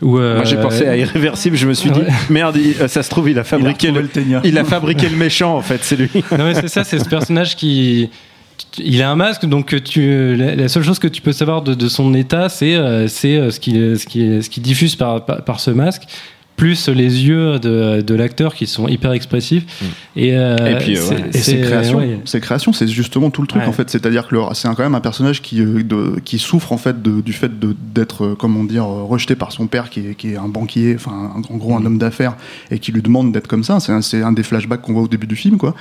ou 0.01 0.11
Moi, 0.17 0.45
j'ai 0.45 0.55
pensé 0.55 0.87
à 0.87 0.95
Irréversible. 0.95 1.57
Je 1.57 1.67
me 1.67 1.73
suis 1.73 1.91
dit, 1.91 1.99
Ouais. 1.99 2.07
merde, 2.29 2.55
il- 2.55 2.87
ça 2.87 3.03
se 3.03 3.09
trouve, 3.09 3.29
il 3.29 3.37
a 3.37 3.43
fabriqué 3.43 3.91
le, 3.91 4.01
le 4.03 4.09
il 4.45 4.57
a 4.57 4.63
fabriqué 4.63 5.09
le 5.09 5.17
méchant, 5.17 5.57
en 5.57 5.61
fait. 5.61 5.79
C'est 5.81 5.97
lui. 5.97 6.09
non 6.31 6.45
mais 6.45 6.53
c'est 6.53 6.69
ça, 6.69 6.85
c'est 6.85 6.99
ce 6.99 7.09
personnage 7.09 7.57
qui 7.57 8.09
il 8.77 9.01
a 9.01 9.09
un 9.09 9.15
masque, 9.15 9.45
donc 9.45 9.81
tu, 9.83 10.35
la, 10.35 10.67
seule 10.67 10.83
chose 10.83 10.99
que 10.99 11.07
tu 11.07 11.21
peux 11.21 11.31
savoir 11.33 11.61
de, 11.61 11.73
de 11.73 11.87
son 11.87 12.13
état, 12.13 12.49
c'est 12.49 12.75
euh, 12.75 13.07
euh, 13.07 13.49
ce 13.51 13.59
qui 13.59 13.71
ce 13.73 14.05
qui 14.05 14.43
ce 14.43 14.49
qui 14.49 14.59
diffuse 14.61 14.95
par, 14.95 15.25
par 15.25 15.43
par 15.43 15.59
ce 15.59 15.71
masque, 15.71 16.03
plus 16.55 16.89
les 16.89 17.25
yeux 17.25 17.57
de, 17.59 18.01
de 18.01 18.15
l'acteur 18.15 18.53
qui 18.53 18.67
sont 18.67 18.89
hyper 18.89 19.13
expressifs. 19.13 19.63
Et, 20.17 20.35
euh, 20.35 20.57
Et 20.75 20.77
puis, 20.83 20.97
euh, 20.97 21.01
c'est- 21.01 21.15
ouais. 21.15 21.29
Et 21.33 21.37
ses 21.37 21.61
créations, 21.61 21.97
ouais. 21.99 22.19
ses 22.25 22.41
créations, 22.41 22.73
c'est 22.73 22.87
justement 22.89 23.29
tout 23.29 23.41
le 23.41 23.47
truc 23.47 23.61
Ouais. 23.61 23.67
en 23.69 23.71
fait. 23.71 23.89
C'est-à-dire 23.89 24.27
que 24.27 24.35
le- 24.35 24.41
c'est 24.53 24.67
quand 24.67 24.79
même 24.79 24.95
un 24.95 24.99
personnage 24.99 25.41
qui, 25.41 25.61
de- 25.61 26.19
qui 26.25 26.37
souffre 26.37 26.73
en 26.73 26.77
fait 26.77 27.01
de- 27.01 27.21
du 27.21 27.31
fait 27.31 27.51
d'être, 27.93 28.35
comment 28.37 28.65
dire, 28.65 28.83
rejeté 28.85 29.35
par 29.35 29.53
son 29.53 29.67
père, 29.67 29.89
qui 29.89 30.01
est, 30.01 30.15
qui 30.15 30.33
est 30.33 30.37
un 30.37 30.49
banquier, 30.49 30.95
enfin 30.95 31.31
en 31.49 31.55
gros 31.55 31.75
un 31.77 31.85
homme 31.85 31.97
d'affaires, 31.97 32.35
et 32.71 32.79
qui 32.79 32.91
lui 32.91 33.01
demande 33.01 33.31
d'être 33.31 33.47
comme 33.47 33.63
ça. 33.63 33.79
C'est 33.79 33.93
un, 33.93 34.01
c'est 34.01 34.21
un 34.21 34.33
des 34.33 34.43
flashbacks 34.43 34.81
qu'on 34.81 34.91
voit 34.93 35.03
au 35.03 35.07
début 35.07 35.27
du 35.27 35.37
film, 35.37 35.57
quoi. 35.57 35.73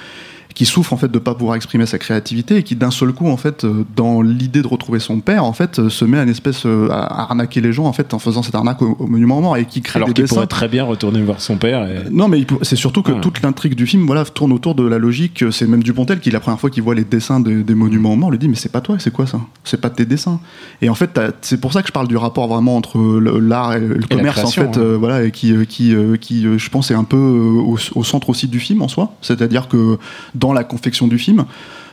Qui 0.58 0.66
souffre 0.66 0.92
en 0.92 0.96
fait 0.96 1.06
de 1.12 1.20
pas 1.20 1.36
pouvoir 1.36 1.54
exprimer 1.54 1.86
sa 1.86 1.98
créativité 1.98 2.56
et 2.56 2.62
qui 2.64 2.74
d'un 2.74 2.90
seul 2.90 3.12
coup 3.12 3.28
en 3.28 3.36
fait, 3.36 3.62
euh, 3.62 3.84
dans 3.94 4.22
l'idée 4.22 4.60
de 4.60 4.66
retrouver 4.66 4.98
son 4.98 5.20
père, 5.20 5.44
en 5.44 5.52
fait, 5.52 5.78
euh, 5.78 5.88
se 5.88 6.04
met 6.04 6.18
à 6.18 6.24
une 6.24 6.28
espèce 6.30 6.66
euh, 6.66 6.88
à 6.90 7.22
arnaquer 7.30 7.60
les 7.60 7.72
gens 7.72 7.84
en 7.84 7.92
fait 7.92 8.12
en 8.12 8.18
faisant 8.18 8.42
cette 8.42 8.56
arnaque 8.56 8.82
au, 8.82 8.96
au 8.98 9.06
monument 9.06 9.40
mort 9.40 9.56
et 9.56 9.66
qui 9.66 9.82
crée 9.82 9.98
Alors 10.00 10.12
qu'il 10.12 10.24
pourrait 10.24 10.48
très 10.48 10.66
bien 10.66 10.82
retourner 10.82 11.22
voir 11.22 11.40
son 11.40 11.58
père. 11.58 11.84
et- 11.88 12.10
Non, 12.10 12.26
mais 12.26 12.44
c'est 12.62 12.74
surtout 12.74 13.02
que 13.02 13.12
toute 13.12 13.40
l'intrigue 13.42 13.76
du 13.76 13.86
film 13.86 14.04
voilà, 14.04 14.24
tourne 14.24 14.52
autour 14.52 14.74
de 14.74 14.82
la 14.84 14.98
logique. 14.98 15.44
C'est 15.52 15.68
même 15.68 15.84
Dupontel 15.84 16.18
qui, 16.18 16.32
la 16.32 16.40
première 16.40 16.58
fois 16.58 16.70
qu'il 16.70 16.82
voit 16.82 16.96
les 16.96 17.04
dessins 17.04 17.38
des, 17.38 17.62
des 17.62 17.74
monuments 17.76 18.16
morts, 18.16 18.32
lui 18.32 18.38
dit 18.38 18.48
Mais 18.48 18.56
c'est 18.56 18.72
pas 18.72 18.80
toi, 18.80 18.96
c'est 18.98 19.12
quoi 19.12 19.28
ça? 19.28 19.40
C'est 19.62 19.80
pas 19.80 19.90
tes 19.90 20.06
dessins. 20.06 20.40
Et 20.82 20.88
en 20.88 20.96
fait, 20.96 21.20
c'est 21.40 21.60
pour 21.60 21.72
ça 21.72 21.82
que 21.82 21.86
je 21.88 21.92
parle 21.92 22.08
du 22.08 22.16
rapport 22.16 22.48
vraiment 22.48 22.74
entre 22.76 22.98
l'art 23.20 23.74
et 23.74 23.80
le 23.80 24.04
commerce, 24.10 24.40
création, 24.40 24.68
en 24.68 24.72
fait, 24.72 24.80
euh, 24.80 24.96
voilà, 24.98 25.22
et 25.22 25.30
qui, 25.30 25.54
qui, 25.68 25.94
qui 26.20 26.58
je 26.58 26.68
pense, 26.70 26.90
est 26.90 26.94
un 26.94 27.04
peu 27.04 27.16
au, 27.16 27.78
au 27.94 28.02
centre 28.02 28.28
aussi 28.30 28.48
du 28.48 28.58
film 28.58 28.82
en 28.82 28.88
soi. 28.88 29.12
C'est-à-dire 29.22 29.68
que 29.68 29.98
dans 30.34 30.47
la 30.52 30.64
confection 30.64 31.06
du 31.08 31.18
film, 31.18 31.44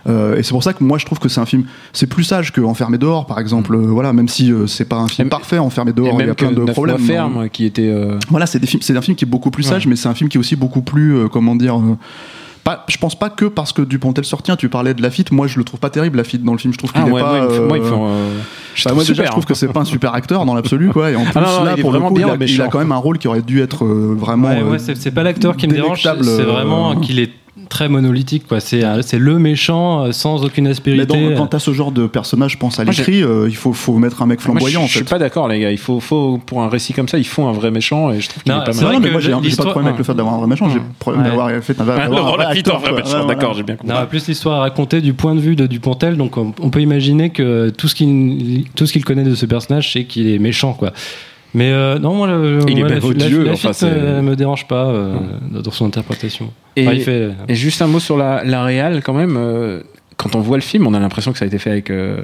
euh, 0.08 0.38
et 0.38 0.44
c'est 0.44 0.52
pour 0.52 0.64
ça 0.64 0.74
que 0.74 0.84
moi 0.84 0.98
je 0.98 1.06
trouve 1.06 1.20
que 1.20 1.30
c'est 1.30 1.40
un 1.42 1.46
film, 1.46 1.66
c'est 1.94 2.06
plus 2.08 2.24
sage 2.24 2.52
que 2.52 2.62
Enfermé 2.62 2.98
dehors, 2.98 3.26
par 3.26 3.40
exemple. 3.40 3.74
Euh, 3.76 3.88
voilà, 3.88 4.14
même 4.14 4.28
si 4.28 4.52
euh, 4.52 4.68
c'est 4.68 4.86
pas 4.86 4.98
un 4.98 5.08
film 5.08 5.26
Mm. 5.26 5.28
Et- 5.28 5.30
parfait, 5.30 5.58
Enfermé 5.60 5.94
dehors, 5.94 6.20
il 6.22 6.28
y 6.28 6.30
a 6.30 6.36
plein 6.36 6.52
de 6.52 6.64
problèmes. 6.66 6.98
Dans- 6.98 7.04
ferme, 7.04 7.50
qui 7.50 7.66
était. 7.66 7.88
euh, 7.90 8.18
voilà, 8.30 8.46
c'est 8.46 8.60
des 8.60 8.68
films, 8.68 8.82
c'est 8.84 8.96
un 8.96 9.02
film 9.02 9.16
qui 9.18 9.26
est 9.26 9.28
beaucoup 9.28 9.50
plus 9.52 9.64
sage, 9.64 9.88
mais 9.88 9.96
c'est 9.96 10.08
un 10.10 10.14
film 10.14 10.30
qui 10.30 10.38
est 10.38 10.40
aussi 10.40 10.56
beaucoup 10.56 10.82
plus, 10.82 11.16
euh, 11.18 11.28
comment 11.28 11.56
dire, 11.56 11.78
euh, 11.78 11.98
pas, 12.64 12.84
je 12.88 12.98
pense 12.98 13.14
pas 13.18 13.30
que 13.30 13.46
parce 13.46 13.74
que 13.74 13.84
Dupontel 13.84 14.26
se 14.26 14.36
retient. 14.36 14.56
Tu 14.56 14.70
parlais 14.70 14.94
de 14.96 15.02
Lafitte, 15.02 15.32
moi 15.32 15.46
je 15.46 15.58
le 15.60 15.64
trouve 15.64 15.80
pas 15.80 15.92
terrible 15.92 16.18
Lafitte 16.18 16.44
dans 16.44 16.52
le 16.52 16.58
film. 16.58 16.74
Je 16.74 16.80
trouve 16.80 16.92
qu'il 16.92 17.02
Ah 17.04 17.08
est 17.08 17.12
ouais, 17.12 17.22
pas. 17.22 17.48
moi, 17.48 17.78
moi, 17.78 17.78
euh, 18.10 18.40
je 18.74 18.84
bah, 18.84 18.90
trouve 18.90 18.96
moi 18.96 19.04
déjà, 19.06 19.24
je 19.24 19.30
trouve 19.30 19.44
hein. 19.44 19.46
que 19.48 19.54
c'est 19.54 19.68
pas 19.68 19.82
un 19.82 19.86
super 19.86 20.16
acteur 20.16 20.46
dans 20.46 20.56
l'absolu, 20.56 20.90
quoi. 20.90 21.12
Et 21.12 21.16
en 21.16 21.24
plus, 21.26 21.36
non, 21.36 21.42
non, 21.60 21.64
là, 21.64 21.78
pour 21.78 21.92
le 21.92 22.00
vraiment 22.00 22.08
coup, 22.10 22.16
bien 22.16 22.28
il, 22.28 22.32
a, 22.32 22.38
méchant. 22.38 22.64
il 22.64 22.66
a 22.66 22.70
quand 22.70 22.80
même 22.80 22.92
un 22.92 22.98
rôle 22.98 23.20
qui 23.20 23.28
aurait 23.28 23.44
dû 23.44 23.62
être 23.62 23.86
euh, 23.86 24.16
vraiment. 24.18 24.48
Ouais, 24.50 24.64
ouais, 24.64 24.80
c'est 24.80 25.12
pas 25.12 25.22
l'acteur 25.22 25.56
qui 25.58 25.68
me 25.68 25.74
dérange, 25.74 26.02
c'est 26.02 26.10
euh, 26.10 26.44
vraiment 26.46 26.96
qu'il 27.00 27.20
est 27.20 27.32
très 27.70 27.90
monolithique. 27.90 28.48
quoi. 28.48 28.60
C'est 28.60 28.84
euh, 28.84 29.02
c'est 29.02 29.20
le 29.20 29.38
méchant 29.40 30.06
euh, 30.06 30.12
sans 30.12 30.44
aucune 30.44 30.66
mais 30.66 30.70
aspérité. 30.72 31.06
dans- 31.06 31.36
quand 31.38 31.48
t'as 31.48 31.60
ce 31.60 31.74
genre 31.74 31.92
de 31.92 32.08
personnage, 32.08 32.52
je 32.54 32.58
pense 32.58 32.80
à 32.80 32.84
Moi, 32.86 32.94
l'écrit, 32.94 33.22
euh, 33.24 33.48
il 33.50 33.56
faut, 33.56 33.74
faut 33.74 33.98
mettre 33.98 34.22
un 34.22 34.26
mec 34.26 34.40
Moi, 34.40 34.54
flamboyant. 34.56 34.80
je, 34.82 34.86
en 34.86 34.88
je 34.88 34.96
suis 34.98 35.04
pas 35.06 35.20
d'accord, 35.20 35.48
les 35.48 35.60
gars. 35.60 35.72
Il 35.72 35.78
faut, 35.78 36.00
faut, 36.00 36.40
pour 36.46 36.62
un 36.62 36.70
récit 36.70 36.94
comme 36.94 37.08
ça, 37.08 37.18
il 37.18 37.26
faut 37.28 37.44
un 37.46 37.52
vrai 37.52 37.72
méchant, 37.72 38.12
et 38.12 38.20
je 38.22 38.30
trouve 38.30 38.44
qu'il 38.44 38.52
Non, 38.52 38.62
est 38.62 38.66
pas 38.66 38.74
c'est 38.74 38.78
mal. 38.82 38.86
vrai 38.86 38.94
non, 38.96 39.00
mais 39.02 39.12
moi 39.12 39.20
j'ai 39.22 39.34
j'ai 39.50 39.56
pas 39.56 39.64
de 39.64 39.70
problème 39.70 39.88
avec 39.88 39.98
le 39.98 40.04
fait 40.04 40.14
d'avoir 40.14 40.36
un 40.36 40.38
vrai 40.40 40.48
méchant, 40.48 40.70
j'ai 40.70 40.76
le 40.76 40.82
problème 41.00 41.24
Ouais. 41.24 41.30
d'avoir 41.30 41.50
fait 41.64 41.80
un 41.80 41.86
Ah, 41.90 42.08
Laurent 42.08 42.36
Lafitte, 42.38 42.68
un 42.70 42.78
vrai 42.78 42.92
méchant, 42.94 43.26
d'accord, 43.26 43.54
j'ai 43.54 43.64
bien 43.64 43.76
compris. 43.76 43.96
Non, 43.96 44.06
plus 44.08 44.28
l'histoire 44.28 44.62
racontée 44.62 45.02
du 45.02 45.14
point 45.14 45.36
de 45.36 45.40
vue 45.40 45.56
de 45.56 45.66
Dupontel, 45.68 46.18
donc 46.18 46.38
on, 46.38 46.54
on 46.62 46.70
peut 46.70 46.82
imaginer 46.82 47.30
que 47.30 47.70
tout 47.70 47.88
ce 47.88 47.96
qu'il 47.96 48.66
tout 48.76 48.86
ce 48.86 48.94
qu'il 48.94 49.04
connaît 49.06 49.24
de 49.24 49.36
ce 49.36 49.46
personnage, 49.46 49.92
c'est 49.94 50.04
qu'il 50.06 50.28
est 50.28 50.40
méchant, 50.40 50.74
quoi. 50.74 50.92
Mais 51.56 51.72
euh, 51.72 51.98
non, 51.98 52.14
moi, 52.14 52.28
le, 52.28 52.60
Il 52.68 52.78
est 52.78 52.82
moi, 52.82 52.90
la, 52.90 52.98
odieux, 53.04 53.40
la, 53.40 53.46
la 53.46 53.52
enfin, 53.54 53.70
Lafitte, 53.70 53.74
c'est- 53.74 53.86
euh, 53.92 54.22
me 54.22 54.36
dérange 54.36 54.68
pas 54.68 54.88
euh, 54.88 55.16
dans 55.50 55.72
son 55.72 55.86
interprétation. 55.86 56.52
Et, 56.76 56.86
Enfin, 56.88 57.00
fait- 57.00 57.30
et 57.48 57.56
juste 57.56 57.82
un 57.82 57.88
mot 57.88 58.00
sur 58.00 58.18
la, 58.18 58.44
la 58.44 58.64
réal, 58.64 59.02
quand 59.02 59.14
même. 59.14 59.36
euh, 59.38 59.80
quand 60.18 60.36
on 60.36 60.40
voit 60.42 60.58
le 60.58 60.62
film, 60.64 60.86
on 60.86 60.94
a 60.94 61.00
l'impression 61.00 61.32
que 61.32 61.38
ça 61.38 61.46
a 61.46 61.48
été 61.48 61.58
fait 61.58 61.72
avec, 61.72 61.90
euh, 61.90 62.18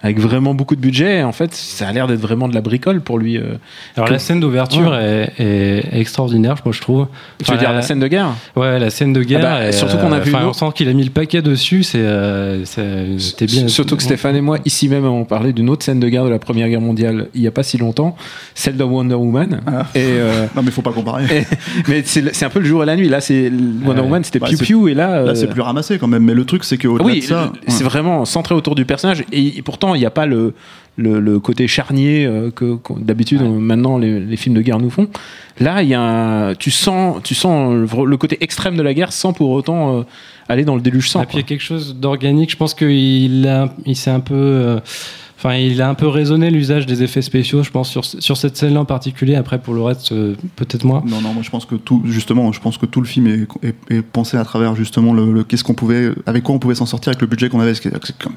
avec 0.00 0.18
vraiment 0.20 0.54
beaucoup 0.54 0.76
de 0.76 0.80
budget. 0.80 1.18
Et 1.18 1.22
en 1.24 1.32
fait, 1.32 1.54
ça 1.54 1.88
a 1.88 1.92
l'air 1.92 2.06
d'être 2.06 2.20
vraiment 2.20 2.48
de 2.48 2.54
la 2.54 2.60
bricole 2.60 3.00
pour 3.00 3.18
lui. 3.18 3.36
euh. 3.36 3.54
Alors 3.96 4.08
Que- 4.08 4.12
la 4.12 4.18
scène 4.18 4.40
d'ouverture 4.40 4.94
est, 4.94 5.32
est 5.38 5.98
extraordinaire, 5.98 6.56
moi 6.64 6.72
je 6.72 6.80
trouve. 6.80 7.06
Tu 7.44 7.50
veux 7.50 7.58
dire 7.58 7.72
la 7.72 7.82
scène 7.82 7.98
de 8.00 8.06
guerre? 8.06 8.28
Ouais, 8.56 8.78
la 8.78 8.90
scène 8.90 9.12
de 9.12 9.22
guerre. 9.22 9.40
Ah 9.42 9.58
bah, 9.64 9.72
surtout 9.72 9.96
qu'on 9.96 10.12
a 10.12 10.16
euh, 10.18 10.20
vu 10.20 10.34
on 10.34 10.52
sent 10.52 10.66
qu'il 10.74 10.88
a 10.88 10.92
mis 10.92 11.04
le 11.04 11.10
paquet 11.10 11.42
dessus. 11.42 11.82
C'est, 11.82 11.98
euh, 11.98 12.64
c'était 12.64 13.46
bien. 13.46 13.68
Surtout 13.68 13.96
que 13.96 14.02
Stéphane 14.02 14.36
et 14.36 14.40
moi, 14.40 14.58
ici 14.64 14.88
même, 14.88 15.04
on 15.04 15.24
parlait 15.24 15.52
d'une 15.52 15.68
autre 15.70 15.84
scène 15.84 16.00
de 16.00 16.08
guerre 16.08 16.24
de 16.24 16.30
la 16.30 16.38
Première 16.38 16.68
Guerre 16.68 16.80
mondiale 16.80 17.26
il 17.34 17.40
n'y 17.40 17.46
a 17.46 17.50
pas 17.50 17.62
si 17.62 17.76
longtemps, 17.78 18.16
celle 18.54 18.76
de 18.76 18.84
Wonder 18.84 19.14
Woman. 19.14 19.60
Ah. 19.66 19.86
Et, 19.94 20.00
euh, 20.04 20.46
Non, 20.56 20.62
mais 20.62 20.70
faut 20.70 20.82
pas 20.82 20.92
comparer. 20.92 21.24
et- 21.40 21.44
mais 21.88 22.02
c'est 22.04 22.44
un 22.44 22.50
peu 22.50 22.60
le 22.60 22.64
jour 22.66 22.82
et 22.82 22.86
la 22.86 22.96
nuit. 22.96 23.08
Là, 23.08 23.20
c'est 23.20 23.50
Wonder 23.84 24.00
Ouais. 24.00 24.06
Woman, 24.06 24.24
c'était 24.24 24.38
Bah, 24.38 24.48
piou 24.60 24.88
et 24.88 24.94
là, 24.94 25.22
Là, 25.22 25.34
c'est 25.34 25.48
plus 25.48 25.60
ramassé 25.60 25.98
quand 25.98 26.06
même. 26.06 26.22
Mais 26.24 26.34
le 26.34 26.44
truc, 26.44 26.64
c'est 26.64 26.78
qu'au-delà 26.78 27.04
oui, 27.04 27.20
de 27.20 27.24
ça. 27.24 27.52
c'est 27.66 27.82
ouais. 27.82 27.88
vraiment 27.90 28.24
centré 28.24 28.54
autour 28.54 28.74
du 28.74 28.84
personnage. 28.84 29.24
Et, 29.32 29.58
et 29.58 29.62
pourtant, 29.62 29.87
il 29.94 30.00
n'y 30.00 30.06
a 30.06 30.10
pas 30.10 30.26
le, 30.26 30.54
le, 30.96 31.20
le 31.20 31.38
côté 31.38 31.66
charnier 31.68 32.26
euh, 32.26 32.50
que, 32.50 32.76
que 32.76 32.92
d'habitude, 32.98 33.42
euh, 33.42 33.48
maintenant, 33.48 33.98
les, 33.98 34.18
les 34.20 34.36
films 34.36 34.54
de 34.54 34.62
guerre 34.62 34.78
nous 34.80 34.90
font. 34.90 35.08
Là, 35.60 35.82
il 35.82 35.88
y 35.88 35.94
a 35.94 36.00
un- 36.00 36.54
tu 36.54 36.70
sens, 36.70 37.22
tu 37.22 37.34
sens 37.34 37.72
le, 37.72 38.04
le 38.04 38.16
côté 38.16 38.38
extrême 38.40 38.76
de 38.76 38.82
la 38.82 38.94
guerre 38.94 39.12
sans 39.12 39.32
pour 39.32 39.50
autant 39.50 39.98
euh, 39.98 40.02
aller 40.48 40.64
dans 40.64 40.74
le 40.74 40.80
déluge 40.80 41.08
sang. 41.10 41.22
Et 41.22 41.26
puis 41.26 41.36
il 41.36 41.40
y 41.40 41.44
a 41.44 41.46
quelque 41.46 41.62
chose 41.62 41.96
d'organique. 41.96 42.50
Je 42.50 42.56
pense 42.56 42.74
qu'il 42.74 43.46
a, 43.46 43.72
il 43.86 43.96
s'est 43.96 44.10
un 44.10 44.20
peu, 44.20 44.34
euh, 44.34 44.80
enfin, 45.38 45.54
il 45.54 45.80
a 45.80 45.88
un 45.88 45.94
peu 45.94 46.06
raisonné 46.08 46.50
l'usage 46.50 46.84
des 46.86 47.02
effets 47.02 47.22
spéciaux. 47.22 47.62
Je 47.62 47.70
pense 47.70 47.88
sur 47.88 48.04
sur 48.04 48.36
cette 48.36 48.56
scène-là 48.56 48.80
en 48.80 48.84
particulier. 48.84 49.34
Après 49.36 49.58
pour 49.58 49.72
le 49.74 49.82
reste, 49.82 50.12
euh, 50.12 50.34
peut-être 50.56 50.84
moins. 50.84 51.02
Non, 51.06 51.20
non, 51.20 51.32
moi 51.32 51.42
je 51.42 51.50
pense 51.50 51.64
que 51.64 51.76
tout, 51.76 52.02
justement, 52.06 52.52
je 52.52 52.60
pense 52.60 52.76
que 52.78 52.86
tout 52.86 53.00
le 53.00 53.06
film 53.06 53.26
est, 53.26 53.46
est- 53.66 53.74
est 53.96 54.02
pensé 54.02 54.36
à 54.36 54.44
travers 54.44 54.74
justement 54.76 55.12
le, 55.14 55.32
le- 55.32 55.44
qu'est-ce 55.44 55.64
qu'on 55.64 55.74
pouvait, 55.74 56.10
avec 56.26 56.42
quoi 56.42 56.54
on 56.54 56.58
pouvait 56.58 56.74
s'en 56.74 56.86
sortir 56.86 57.10
avec 57.10 57.20
le 57.20 57.26
budget 57.26 57.48
qu'on 57.48 57.60
avait. 57.60 57.74
C'est 57.74 57.90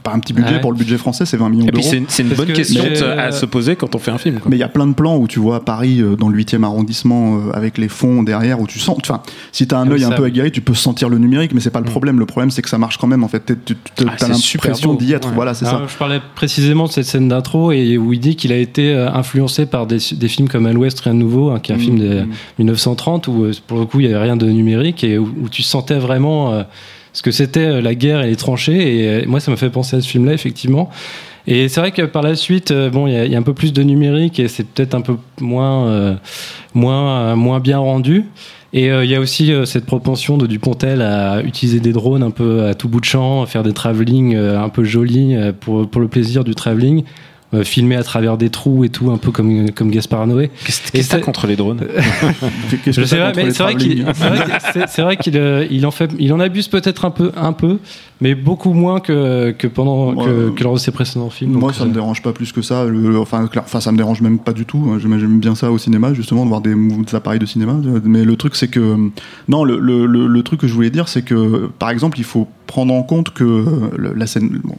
pas 0.03 0.13
un 0.13 0.19
petit 0.19 0.33
budget 0.33 0.53
Ouais. 0.55 0.59
pour 0.61 0.71
le 0.71 0.77
budget 0.77 0.97
français, 0.97 1.25
c'est 1.25 1.37
20 1.37 1.49
millions 1.49 1.65
Et 1.67 1.71
puis, 1.71 1.81
d'euros. 1.81 1.91
c'est 1.91 1.97
une, 1.97 2.05
c'est 2.07 2.23
une 2.23 2.29
Parce 2.29 2.39
bonne 2.39 2.47
que 2.49 2.53
question 2.53 2.83
à 3.17 3.31
se 3.31 3.45
poser 3.45 3.75
quand 3.75 3.95
on 3.95 3.99
fait 3.99 4.11
un 4.11 4.17
film. 4.17 4.39
quoi. 4.39 4.49
Mais 4.49 4.57
il 4.57 4.59
y 4.59 4.63
a 4.63 4.67
plein 4.69 4.87
de 4.87 4.93
plans 4.93 5.17
où 5.17 5.27
tu 5.27 5.39
vois 5.39 5.63
Paris 5.65 6.01
euh, 6.01 6.15
dans 6.15 6.29
le 6.29 6.37
8e 6.37 6.63
arrondissement 6.63 7.37
euh, 7.37 7.51
avec 7.53 7.77
les 7.77 7.87
fonds 7.87 8.23
derrière 8.23 8.59
où 8.59 8.67
tu 8.67 8.79
sens. 8.79 8.97
Enfin, 9.01 9.21
si 9.51 9.65
t'as 9.67 9.77
un 9.77 9.87
Ah 9.89 9.93
œil 9.93 10.03
un 10.03 10.11
peu 10.11 10.23
aguerri, 10.25 10.51
tu 10.51 10.61
peux 10.61 10.73
sentir 10.73 11.09
le 11.09 11.17
numérique, 11.17 11.53
mais 11.53 11.59
c'est 11.61 11.69
pas 11.71 11.79
le 11.79 11.85
Mm. 11.85 11.89
problème. 11.89 12.19
Le 12.19 12.25
problème, 12.25 12.51
c'est 12.51 12.61
que 12.61 12.69
ça 12.69 12.77
marche 12.77 12.97
quand 12.97 13.07
même. 13.07 13.23
En 13.23 13.27
fait, 13.27 13.43
tu 13.65 13.75
tu- 13.95 14.05
Ah, 14.07 14.15
l'impression 14.27 14.93
d'y 14.93 15.13
être. 15.13 15.29
Ouais. 15.29 15.35
Voilà, 15.35 15.53
c'est 15.53 15.65
Ah, 15.65 15.71
ça. 15.71 15.81
Je 15.87 15.97
parlais 15.97 16.19
précisément 16.35 16.87
de 16.91 16.95
cette 16.95 17.05
scène 17.05 17.27
d'intro 17.27 17.71
et 17.71 17.97
où 17.97 18.13
il 18.13 18.19
dit 18.19 18.35
qu'il 18.35 18.51
a 18.51 18.57
été 18.57 18.93
euh, 18.93 19.11
influencé 19.11 19.65
par 19.65 19.87
des, 19.87 19.97
des 20.13 20.27
films 20.27 20.47
comme 20.47 20.65
À 20.65 20.73
l'Ouest, 20.73 20.99
rien 20.99 21.13
de 21.13 21.19
nouveau, 21.19 21.49
hein, 21.49 21.59
qui 21.59 21.71
est 21.71 21.75
un 21.75 21.77
Mm. 21.77 21.81
film 21.81 21.99
de 21.99 22.25
1930 22.59 23.27
où 23.27 23.45
euh, 23.45 23.51
pour 23.67 23.79
le 23.79 23.85
coup 23.85 23.99
il 23.99 24.07
n'y 24.07 24.13
avait 24.13 24.23
rien 24.23 24.37
de 24.37 24.45
numérique 24.45 25.03
et 25.03 25.17
où, 25.17 25.29
où 25.41 25.49
tu 25.49 25.63
sentais 25.63 25.97
vraiment 25.97 26.53
euh, 26.53 26.63
ce 27.13 27.21
que 27.21 27.31
c'était 27.31 27.81
la 27.81 27.95
guerre 27.95 28.21
et 28.21 28.29
les 28.29 28.35
tranchées. 28.35 29.21
Et 29.21 29.25
moi, 29.25 29.39
ça 29.39 29.51
m'a 29.51 29.57
fait 29.57 29.69
penser 29.69 29.97
à 29.97 30.01
ce 30.01 30.07
film-là, 30.07 30.33
effectivement. 30.33 30.89
Et 31.47 31.67
c'est 31.69 31.79
vrai 31.79 31.91
que 31.91 32.03
par 32.03 32.21
la 32.21 32.35
suite, 32.35 32.71
euh, 32.71 32.89
bon, 32.89 33.07
il 33.07 33.13
y, 33.13 33.35
a- 33.35 33.37
un 33.37 33.41
peu 33.41 33.53
plus 33.53 33.73
de 33.73 33.81
numérique 33.83 34.39
et 34.39 34.47
c'est 34.47 34.63
peut-être 34.63 34.93
un 34.93 35.01
peu 35.01 35.15
moins, 35.39 35.87
euh, 35.87 36.15
moins, 36.73 37.19
euh, 37.31 37.35
moins 37.35 37.59
bien 37.59 37.79
rendu. 37.79 38.25
Et 38.73 38.85
il 38.85 39.09
y 39.09 39.15
a 39.15 39.19
aussi 39.19 39.51
cette 39.65 39.85
propension 39.85 40.37
de 40.37 40.47
Dupontel 40.47 41.01
à 41.01 41.41
utiliser 41.41 41.81
des 41.81 41.91
drones 41.91 42.23
un 42.23 42.31
peu 42.31 42.67
à 42.67 42.73
tout 42.73 42.87
bout 42.87 43.01
de 43.01 43.05
champ, 43.05 43.41
à 43.41 43.45
faire 43.45 43.63
des 43.63 43.73
travelling 43.73 44.33
un 44.33 44.69
peu 44.69 44.85
jolis 44.85 45.35
pour, 45.59 45.89
pour 45.89 45.99
le 45.99 46.07
plaisir 46.07 46.45
du 46.45 46.55
travelling, 46.55 47.03
euh, 47.53 47.63
filmer 47.63 47.95
à 47.95 48.03
travers 48.03 48.37
des 48.37 48.49
trous 48.49 48.83
et 48.85 48.89
tout, 48.89 49.11
un 49.11 49.17
peu 49.17 49.31
comme, 49.31 49.71
comme 49.71 49.91
Gaspard 49.91 50.25
Noé. 50.27 50.49
Qu'est-ce 50.65 50.91
que 50.91 51.09
t'as 51.09 51.19
contre 51.19 51.47
les 51.47 51.55
drones 51.55 51.81
Je 52.87 53.03
sais 53.03 53.17
pas, 53.17 53.31
mais 53.35 53.51
c'est 53.51 53.63
vrai 55.01 55.17
qu'il 55.17 55.37
euh, 55.37 55.65
il 55.69 55.85
en 55.85 55.91
fait, 55.91 56.11
il 56.19 56.31
en 56.33 56.39
abuse 56.39 56.67
peut-être 56.67 57.05
un 57.05 57.11
peu, 57.11 57.31
un 57.35 57.53
peu, 57.53 57.79
mais 58.21 58.35
beaucoup 58.35 58.73
moins 58.73 58.99
que, 58.99 59.51
que 59.51 59.67
pendant 59.67 60.13
Moi, 60.13 60.25
que, 60.25 60.29
euh, 60.29 60.51
que 60.51 60.63
lors 60.63 60.73
de 60.73 60.79
ses 60.79 60.91
précédents 60.91 61.29
films. 61.29 61.51
Moi, 61.51 61.69
donc, 61.71 61.73
ça 61.75 61.85
me 61.85 61.93
dérange 61.93 62.21
pas 62.21 62.33
plus 62.33 62.51
que 62.51 62.61
ça. 62.61 62.85
Le- 62.85 63.19
enfin, 63.19 63.47
clair- 63.47 63.63
enfin, 63.65 63.79
ça 63.81 63.91
me 63.91 63.97
dérange 63.97 64.21
même 64.21 64.39
pas 64.39 64.53
du 64.53 64.65
tout. 64.65 64.95
J'aime 64.99 65.19
j'aime 65.19 65.39
bien 65.39 65.55
ça 65.55 65.71
au 65.71 65.77
cinéma, 65.77 66.13
justement, 66.13 66.43
de 66.43 66.49
voir 66.49 66.61
des, 66.61 66.75
appareils 67.13 67.39
de 67.39 67.45
cinéma. 67.45 67.75
Mais 68.03 68.23
le 68.23 68.35
truc, 68.35 68.55
c'est 68.55 68.67
que 68.69 68.95
non, 69.47 69.63
le, 69.63 69.79
le- 69.79 70.05
le- 70.05 70.27
le 70.27 70.43
truc 70.43 70.59
que 70.61 70.67
je 70.67 70.73
voulais 70.73 70.89
dire, 70.89 71.07
c'est 71.07 71.21
que, 71.23 71.69
par 71.79 71.89
exemple, 71.89 72.17
il 72.19 72.23
faut 72.25 72.47
prendre 72.67 72.93
en 72.93 73.03
compte 73.03 73.31
que 73.33 73.43
le- 73.97 74.13
la 74.15 74.27
scène, 74.27 74.61
bon, 74.63 74.75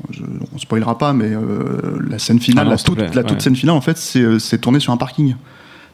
spoilera 0.62 0.98
pas, 0.98 1.12
mais 1.12 1.30
euh, 1.30 1.98
la 2.08 2.18
scène 2.18 2.40
finale, 2.40 2.62
Ah 2.62 2.70
non, 2.70 2.70
la, 2.72 2.78
toute, 2.78 2.96
plaît, 2.96 3.10
la 3.14 3.22
toute 3.22 3.32
ouais. 3.38 3.40
scène 3.40 3.56
finale, 3.56 3.76
en 3.76 3.80
fait, 3.80 3.96
c'est 3.98 4.20
euh, 4.22 4.38
c'est 4.38 4.58
tourné 4.58 4.80
sur 4.80 4.92
un 4.92 4.96
parking. 4.96 5.34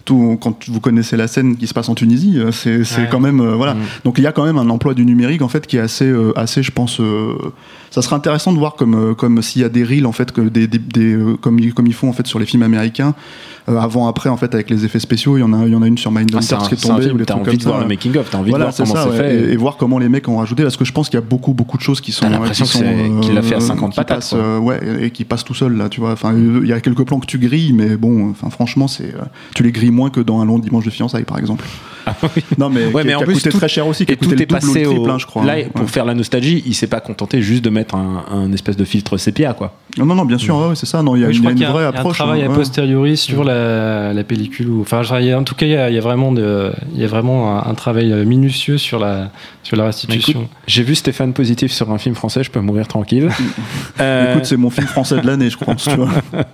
Tout, 0.05 0.39
quand 0.41 0.67
vous 0.71 0.81
connaissez 0.81 1.19
la 1.19 1.29
scène 1.29 1.57
qui 1.59 1.67
se 1.67 1.75
passe 1.75 1.91
en 1.91 1.95
Tunisie, 1.95 2.39
euh, 2.39 2.51
c'est 2.51 2.83
c'est 2.85 3.03
Ouais. 3.03 3.09
quand 3.11 3.21
même 3.21 3.41
euh, 3.41 3.55
voilà. 3.57 3.75
Mm. 3.75 3.79
Donc 4.05 4.15
il 4.17 4.25
y 4.25 4.27
a 4.27 4.33
quand 4.33 4.45
même 4.45 4.57
un 4.57 4.71
emploi 4.71 4.95
du 4.95 5.05
numérique 5.05 5.43
en 5.43 5.49
fait 5.49 5.67
qui 5.67 5.77
est 5.77 5.81
assez, 5.81 6.07
euh, 6.07 6.33
assez, 6.39 6.63
je 6.63 6.71
pense. 6.71 6.99
euh, 6.99 7.35
ça 7.91 8.01
serait 8.01 8.17
intéressant 8.17 8.53
de 8.55 8.59
voir 8.59 8.75
comme, 8.75 9.15
comme 9.17 9.43
s'il 9.43 9.61
y 9.63 9.65
a 9.67 9.69
des 9.69 9.85
reels 9.85 10.07
en 10.07 10.13
fait, 10.13 10.33
que 10.33 10.41
des, 10.41 10.67
des, 10.67 10.79
des, 10.79 11.19
comme, 11.43 11.59
ils, 11.59 11.75
comme 11.75 11.87
ils 11.87 11.93
font 11.95 12.09
en 12.09 12.13
fait 12.15 12.27
sur 12.27 12.39
les 12.39 12.47
films 12.47 12.63
américains, 12.63 13.15
avant 13.77 14.09
après 14.09 14.29
en 14.31 14.37
fait 14.37 14.55
avec 14.55 14.71
les 14.71 14.85
effets 14.85 14.99
spéciaux. 14.99 15.37
Il 15.37 15.41
y 15.41 15.43
en 15.43 15.53
a, 15.53 15.67
il 15.67 15.73
y 15.73 15.77
en 15.77 15.83
a 15.83 15.87
une 15.87 15.99
sur 15.99 16.11
Ah, 16.15 16.19
Mindhunter 16.21 16.55
un, 16.55 16.59
qui 16.69 16.75
est 16.75 16.85
un 16.87 16.95
tombée 16.95 17.11
ou 17.11 17.19
des 17.19 17.25
t'as 17.25 17.35
trucs 17.35 17.49
envie 17.49 17.51
comme 17.51 17.59
de 17.59 17.65
voir 17.65 17.77
ça. 17.79 17.83
le 17.83 17.89
making 17.89 18.17
of, 18.17 18.31
t'as 18.31 18.39
envie 18.39 18.51
Voilà, 18.51 18.67
de 18.67 18.71
voir 18.71 18.77
comment 18.89 18.95
ça, 18.95 19.03
c'est 19.05 19.11
ouais, 19.11 19.17
fait. 19.45 19.49
et, 19.51 19.53
et 19.53 19.57
voir 19.57 19.77
comment 19.77 19.99
les 19.99 20.09
mecs 20.09 20.29
ont 20.29 20.37
rajouté, 20.39 20.63
parce 20.63 20.77
que 20.77 20.85
je 20.85 20.93
pense 20.93 21.09
qu'il 21.09 21.19
y 21.19 21.23
a 21.23 21.27
beaucoup, 21.27 21.53
beaucoup 21.55 21.77
de 21.77 21.83
choses 21.83 22.01
qui 22.01 22.13
sont. 22.13 22.29
L'impression 22.29 22.65
qu'il 23.21 23.35
l'a 23.35 23.43
fait 23.43 23.55
à 23.55 23.59
euh, 23.59 23.61
50 23.61 23.91
qui 23.93 23.97
patates, 23.97 24.31
euh, 24.35 24.59
ouais, 24.59 24.81
et 25.01 25.11
qui 25.11 25.25
passent 25.25 25.45
tout 25.45 25.55
seul 25.55 25.77
là, 25.77 25.89
tu 25.89 26.01
vois. 26.01 26.13
Enfin, 26.13 26.35
il 26.37 26.67
y 26.67 26.73
a 26.73 26.81
quelques 26.81 27.05
plans 27.05 27.19
que 27.21 27.27
tu 27.27 27.39
grilles, 27.39 27.73
mais 27.73 27.97
bon, 27.97 28.31
enfin, 28.31 28.51
franchement, 28.51 28.89
c'est, 28.89 29.15
euh, 29.15 29.23
tu 29.55 29.63
les 29.63 29.73
grilles 29.73 29.91
moins 29.91 30.11
que 30.11 30.21
dans 30.21 30.41
un 30.41 30.45
long 30.45 30.59
dimanche 30.59 30.85
de 30.85 30.91
fiançailles, 30.91 31.25
par 31.25 31.39
exemple. 31.39 31.65
Non, 32.59 32.71
mais, 32.71 32.87
Ouais, 32.87 33.03
qui, 33.03 33.09
mais 33.09 33.15
en 33.15 33.19
qui 33.19 33.25
a 33.25 33.27
plus, 33.27 33.35
coûté 33.35 33.51
tout- 33.51 33.59
très 33.59 33.69
cher 33.69 33.87
aussi, 33.87 34.07
qui 34.07 34.13
Et 34.13 34.15
a 34.15 34.17
coûté 34.17 34.35
tout 34.37 34.43
est 34.43 34.47
passé 34.47 34.83
triple, 34.85 34.89
au. 35.01 35.11
hein, 35.11 35.19
je 35.19 35.27
crois. 35.27 35.45
Là, 35.45 35.55
hein. 35.59 35.65
pour 35.75 35.83
Ouais. 35.83 35.89
faire 35.89 36.07
la 36.07 36.15
nostalgie, 36.15 36.63
il 36.65 36.75
s'est 36.75 36.87
pas 36.87 37.01
contenté 37.01 37.43
juste 37.43 37.63
de 37.63 37.69
mettre 37.69 37.97
un, 37.97 38.25
un 38.31 38.51
espèce 38.53 38.77
de 38.79 38.85
filtre 38.87 39.19
sépia, 39.19 39.53
quoi. 39.53 39.75
Non, 39.99 40.07
non, 40.07 40.15
non, 40.15 40.25
bien 40.25 40.39
sûr, 40.39 40.57
ouais, 40.57 40.75
c'est 40.75 40.87
ça. 40.87 41.03
Non, 41.03 41.17
il 41.17 41.21
y 41.21 41.25
a, 41.25 41.29
oui, 41.29 41.35
y 41.35 41.39
une 41.39 41.49
qu'il 41.51 41.61
y 41.61 41.65
a, 41.67 41.71
vraie 41.71 41.83
il 41.83 41.85
y 41.85 41.87
a 41.87 41.89
un 41.89 41.93
approche. 42.01 42.17
travail 42.17 42.43
hein, 42.45 42.51
a 42.51 42.55
posteriori 42.55 43.17
sur 43.19 43.45
la, 43.45 43.58
la 44.15 44.25
pellicule. 44.25 44.69
Ou, 44.71 44.81
enfin, 44.83 45.03
en 45.35 45.45
tout 45.45 45.55
cas, 45.55 45.67
il 45.67 45.73
y 45.73 45.77
a, 45.77 45.89
il 45.91 45.95
y 45.95 45.99
a 45.99 46.01
vraiment, 46.01 46.33
de, 46.33 46.73
il 46.95 47.01
y 47.01 47.05
a 47.05 47.09
vraiment 47.09 47.59
un, 47.59 47.71
un 47.71 47.75
travail 47.75 48.13
euh, 48.13 48.25
minutieux 48.25 48.79
sur 48.79 48.99
la, 48.99 49.31
sur 49.63 49.77
la 49.77 49.83
Mais 49.85 49.89
restitution. 49.89 50.49
J'ai 50.67 50.83
vu 50.83 50.95
Stéphane 50.95 51.33
positif 51.33 51.73
sur 51.73 51.91
un 51.91 51.99
film 51.99 52.15
français, 52.15 52.43
je 52.45 52.51
peux 52.51 52.61
mourir 52.61 52.87
tranquille. 52.89 53.29
Euh, 54.01 54.35
Écoute, 54.35 54.45
c'est 54.47 54.57
mon 54.57 54.71
film 54.71 54.87
français 54.87 55.21
de 55.21 55.27
l'année, 55.27 55.51
je 55.51 55.57
pense, 55.59 55.83
tu 55.83 55.97
vois. 55.97 56.09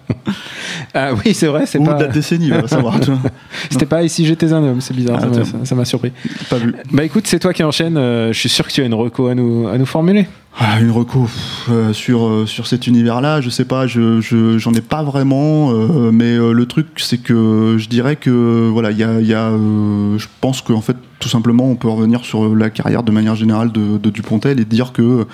ah 0.95 1.11
oui, 1.13 1.35
c'est 1.35 1.47
vrai, 1.47 1.67
c'est 1.67 1.79
Ou 1.79 1.85
pas. 1.85 1.95
de 1.95 2.05
la 2.05 2.09
décennie, 2.09 2.49
va 2.51 2.67
savoir. 2.67 2.97
C'était 3.71 3.85
pas 3.87 4.03
ici 4.03 4.25
j'étais 4.25 4.51
un 4.53 4.63
homme, 4.63 4.81
c'est 4.81 4.95
bizarre, 4.97 5.21
Ah, 5.23 5.65
ça 5.65 5.75
m'a- 5.75 5.85
surpris. 5.85 6.13
Pas 6.49 6.57
vu. 6.57 6.75
Bah 6.91 7.05
écoute, 7.05 7.27
c'est 7.27 7.39
toi 7.39 7.53
qui 7.53 7.63
enchaîne. 7.63 7.97
euh, 7.99 8.33
je 8.33 8.39
suis 8.39 8.49
sûr 8.49 8.67
que 8.67 8.73
tu 8.73 8.81
as 8.81 8.85
une 8.87 8.95
reco 8.95 9.27
à 9.27 9.35
nous, 9.35 9.69
à 9.69 9.77
nous 9.77 9.85
formuler. 9.87 10.27
Ah, 10.57 10.81
une 10.81 10.93
reco 10.93 11.29
euh, 11.69 11.93
sur, 11.93 12.27
euh, 12.29 12.47
sur 12.47 12.69
cet 12.69 12.87
univers-là, 12.87 13.41
je 13.41 13.51
sais 13.51 13.65
pas, 13.65 13.89
je, 13.89 14.21
je- 14.21 14.57
j'en 14.57 14.73
ai 14.73 14.81
pas 14.81 15.03
vraiment, 15.03 15.73
euh, 15.73 16.13
mais 16.13 16.37
euh, 16.37 16.53
le 16.53 16.67
truc 16.67 16.87
c'est 16.99 17.19
que 17.19 17.75
je 17.77 17.89
dirais 17.89 18.15
que 18.15 18.69
voilà, 18.73 18.93
il 18.93 18.99
y 18.99 19.03
a, 19.03 19.21
il 19.21 19.27
y 19.27 19.35
a, 19.35 19.49
euh, 19.49 20.17
je 20.17 20.29
pense 20.41 20.61
qu'en 20.61 20.81
fait 20.81 20.97
tout 21.19 21.29
simplement 21.29 21.65
on 21.65 21.75
peut 21.75 21.89
revenir 21.89 22.25
sur 22.25 22.55
la 22.55 22.71
carrière 22.71 23.03
de 23.03 23.11
manière 23.11 23.35
générale 23.35 23.73
de, 23.73 23.99
de 23.99 24.11
Dupontel 24.11 24.61
et 24.61 24.65
dire 24.65 24.93
que 24.93 25.27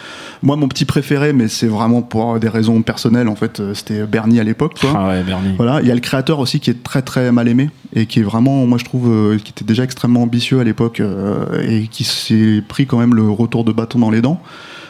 moi 0.42 0.56
mon 0.56 0.68
petit 0.68 0.86
préféré, 0.86 1.34
mais 1.34 1.48
c'est 1.48 1.66
vraiment 1.66 2.00
pour 2.00 2.38
des 2.40 2.48
raisons 2.48 2.80
personnelles 2.80 3.28
en 3.28 3.36
fait, 3.36 3.60
c'était 3.74 4.06
Bernie 4.06 4.40
à 4.40 4.44
l'époque. 4.44 4.78
Ah 4.94 5.08
ouais, 5.08 5.22
Bernie. 5.22 5.52
Voilà, 5.58 5.82
il 5.82 5.86
y 5.88 5.90
a 5.90 5.94
le 5.94 6.00
créateur 6.00 6.38
aussi 6.38 6.60
qui 6.60 6.70
est 6.70 6.82
très 6.82 7.02
très 7.02 7.30
mal 7.30 7.46
aimé 7.46 7.68
et 7.94 8.06
qui 8.06 8.20
est 8.20 8.24
vraiment, 8.24 8.64
moi 8.66 8.78
je 8.78 8.84
trouve, 8.86 9.10
euh, 9.10 9.36
qui 9.36 9.50
était 9.50 9.66
déjà 9.66 9.84
extrêmement 9.84 10.22
ambitieux 10.22 10.60
à 10.60 10.64
l'époque 10.64 11.00
euh, 11.00 11.44
et 11.68 11.88
qui 11.88 12.04
s'est 12.04 12.62
pris 12.66 12.86
quand 12.86 12.98
même 12.98 13.14
le 13.14 13.28
retour 13.28 13.64
de 13.64 13.72
bâton 13.72 13.98
dans 13.98 14.10
les 14.10 14.22
dents. 14.22 14.40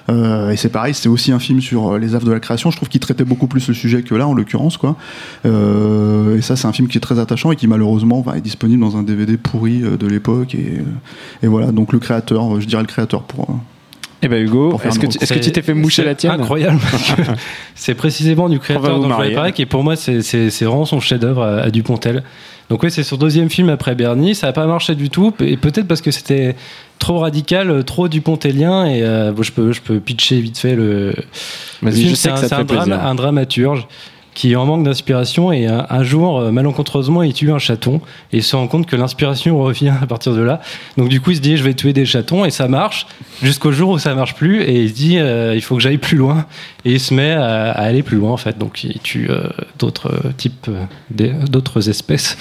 Euh, 0.08 0.50
et 0.50 0.56
c'est 0.56 0.70
pareil, 0.70 0.94
c'est 0.94 1.08
aussi 1.08 1.30
un 1.32 1.38
film 1.38 1.60
sur 1.60 1.92
euh, 1.92 1.98
les 1.98 2.14
affres 2.14 2.26
de 2.26 2.32
la 2.32 2.40
création. 2.40 2.70
Je 2.70 2.76
trouve 2.76 2.88
qu'il 2.88 3.00
traitait 3.00 3.24
beaucoup 3.24 3.46
plus 3.46 3.68
le 3.68 3.74
sujet 3.74 4.02
que 4.02 4.14
là, 4.14 4.26
en 4.26 4.34
l'occurrence, 4.34 4.76
quoi. 4.76 4.96
Euh, 5.46 6.36
et 6.36 6.42
ça, 6.42 6.56
c'est 6.56 6.66
un 6.66 6.72
film 6.72 6.88
qui 6.88 6.98
est 6.98 7.00
très 7.00 7.18
attachant 7.18 7.52
et 7.52 7.56
qui 7.56 7.66
malheureusement 7.66 8.20
va 8.20 8.36
est 8.36 8.40
disponible 8.40 8.80
dans 8.80 8.96
un 8.96 9.02
DVD 9.02 9.36
pourri 9.36 9.82
euh, 9.82 9.96
de 9.96 10.06
l'époque. 10.06 10.54
Et, 10.54 10.78
et 11.42 11.46
voilà, 11.46 11.72
donc 11.72 11.92
le 11.92 11.98
créateur, 11.98 12.60
je 12.60 12.66
dirais 12.66 12.82
le 12.82 12.88
créateur 12.88 13.22
pour. 13.22 13.50
euh, 13.50 13.54
Eh 14.22 14.28
ben 14.28 14.42
Hugo, 14.44 14.78
est-ce 14.84 14.98
que, 14.98 15.06
tu- 15.06 15.18
que 15.18 15.50
t'es 15.50 15.62
fait 15.62 15.74
moucher 15.74 16.04
la 16.04 16.14
tienne 16.14 16.32
Incroyable. 16.32 16.78
parce 16.90 17.12
que 17.12 17.22
c'est 17.74 17.94
précisément 17.94 18.48
du 18.48 18.58
créateur 18.58 18.98
dont 19.00 19.08
je 19.10 19.34
parler, 19.34 19.52
et 19.56 19.66
pour 19.66 19.82
moi, 19.84 19.96
c'est, 19.96 20.20
vraiment 20.64 20.84
son 20.84 21.00
chef-d'œuvre 21.00 21.42
à, 21.42 21.56
à 21.62 21.70
Dupontel. 21.70 22.22
Donc, 22.68 22.82
oui, 22.84 22.90
c'est 22.90 23.02
son 23.02 23.16
deuxième 23.16 23.50
film 23.50 23.68
après 23.68 23.96
Bernie. 23.96 24.34
Ça 24.36 24.46
n'a 24.46 24.52
pas 24.52 24.66
marché 24.66 24.94
du 24.94 25.10
tout, 25.10 25.32
et 25.40 25.56
peut-être 25.56 25.88
parce 25.88 26.00
que 26.02 26.10
c'était 26.12 26.54
trop 27.00 27.18
radical, 27.18 27.82
trop 27.84 28.06
dupontelien. 28.06 28.86
Et 28.86 29.02
euh, 29.02 29.32
bon, 29.32 29.42
je, 29.42 29.50
peux, 29.50 29.72
je 29.72 29.80
peux 29.80 29.98
pitcher 29.98 30.40
vite 30.40 30.58
fait 30.58 30.76
le. 30.76 31.12
le 31.82 31.90
film. 31.90 32.10
je 32.10 32.14
c'est 32.14 32.30
un, 32.30 32.36
un, 32.60 32.64
drame- 32.64 32.92
un 32.92 33.14
dramaturge 33.16 33.88
qui 34.34 34.52
est 34.52 34.56
en 34.56 34.64
manque 34.66 34.84
d'inspiration 34.84 35.52
et 35.52 35.66
un, 35.66 35.86
un 35.90 36.02
jour, 36.04 36.38
euh, 36.38 36.50
malencontreusement, 36.52 37.22
il 37.22 37.32
tue 37.32 37.50
un 37.50 37.58
chaton 37.58 38.00
et 38.32 38.38
il 38.38 38.42
se 38.42 38.54
rend 38.56 38.66
compte 38.68 38.86
que 38.86 38.96
l'inspiration 38.96 39.58
revient 39.62 39.92
à 40.00 40.06
partir 40.06 40.34
de 40.34 40.40
là. 40.42 40.60
Donc 40.96 41.08
du 41.08 41.20
coup, 41.20 41.30
il 41.32 41.36
se 41.36 41.40
dit 41.40 41.56
je 41.56 41.64
vais 41.64 41.74
tuer 41.74 41.92
des 41.92 42.04
chatons 42.06 42.44
et 42.44 42.50
ça 42.50 42.68
marche 42.68 43.06
jusqu'au 43.42 43.72
jour 43.72 43.90
où 43.90 43.98
ça 43.98 44.14
marche 44.14 44.34
plus 44.34 44.62
et 44.62 44.82
il 44.82 44.88
se 44.90 44.94
dit 44.94 45.18
euh, 45.18 45.54
il 45.54 45.62
faut 45.62 45.74
que 45.76 45.82
j'aille 45.82 45.98
plus 45.98 46.16
loin 46.16 46.46
et 46.84 46.92
il 46.92 47.00
se 47.00 47.12
met 47.12 47.32
à, 47.32 47.70
à 47.72 47.82
aller 47.82 48.02
plus 48.02 48.16
loin 48.18 48.30
en 48.30 48.36
fait. 48.36 48.56
Donc 48.58 48.84
il 48.84 48.98
tue 49.00 49.28
euh, 49.30 49.48
d'autres 49.78 50.12
types, 50.36 50.70
d'autres 51.10 51.88
espèces. 51.88 52.36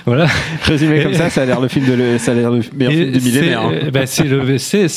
voilà. 0.06 0.26
Résumé 0.62 1.02
comme 1.02 1.14
ça, 1.14 1.30
ça 1.30 1.42
a 1.42 1.44
l'air 1.44 1.60
le 1.60 1.68
film 1.68 1.86
de 1.86 1.92
le, 1.92 2.18
ça 2.18 2.32
a 2.32 2.34
l'air 2.34 2.50
le 2.50 2.60
meilleur 2.74 2.92
film 2.92 3.12
du 3.12 3.20
millénaire. 3.20 3.60
hein. 3.62 3.72
c'est- 3.82 3.90
bah, 3.90 4.06
c'est 4.06 4.24
le- 4.24 4.58
c'est- 4.58 4.88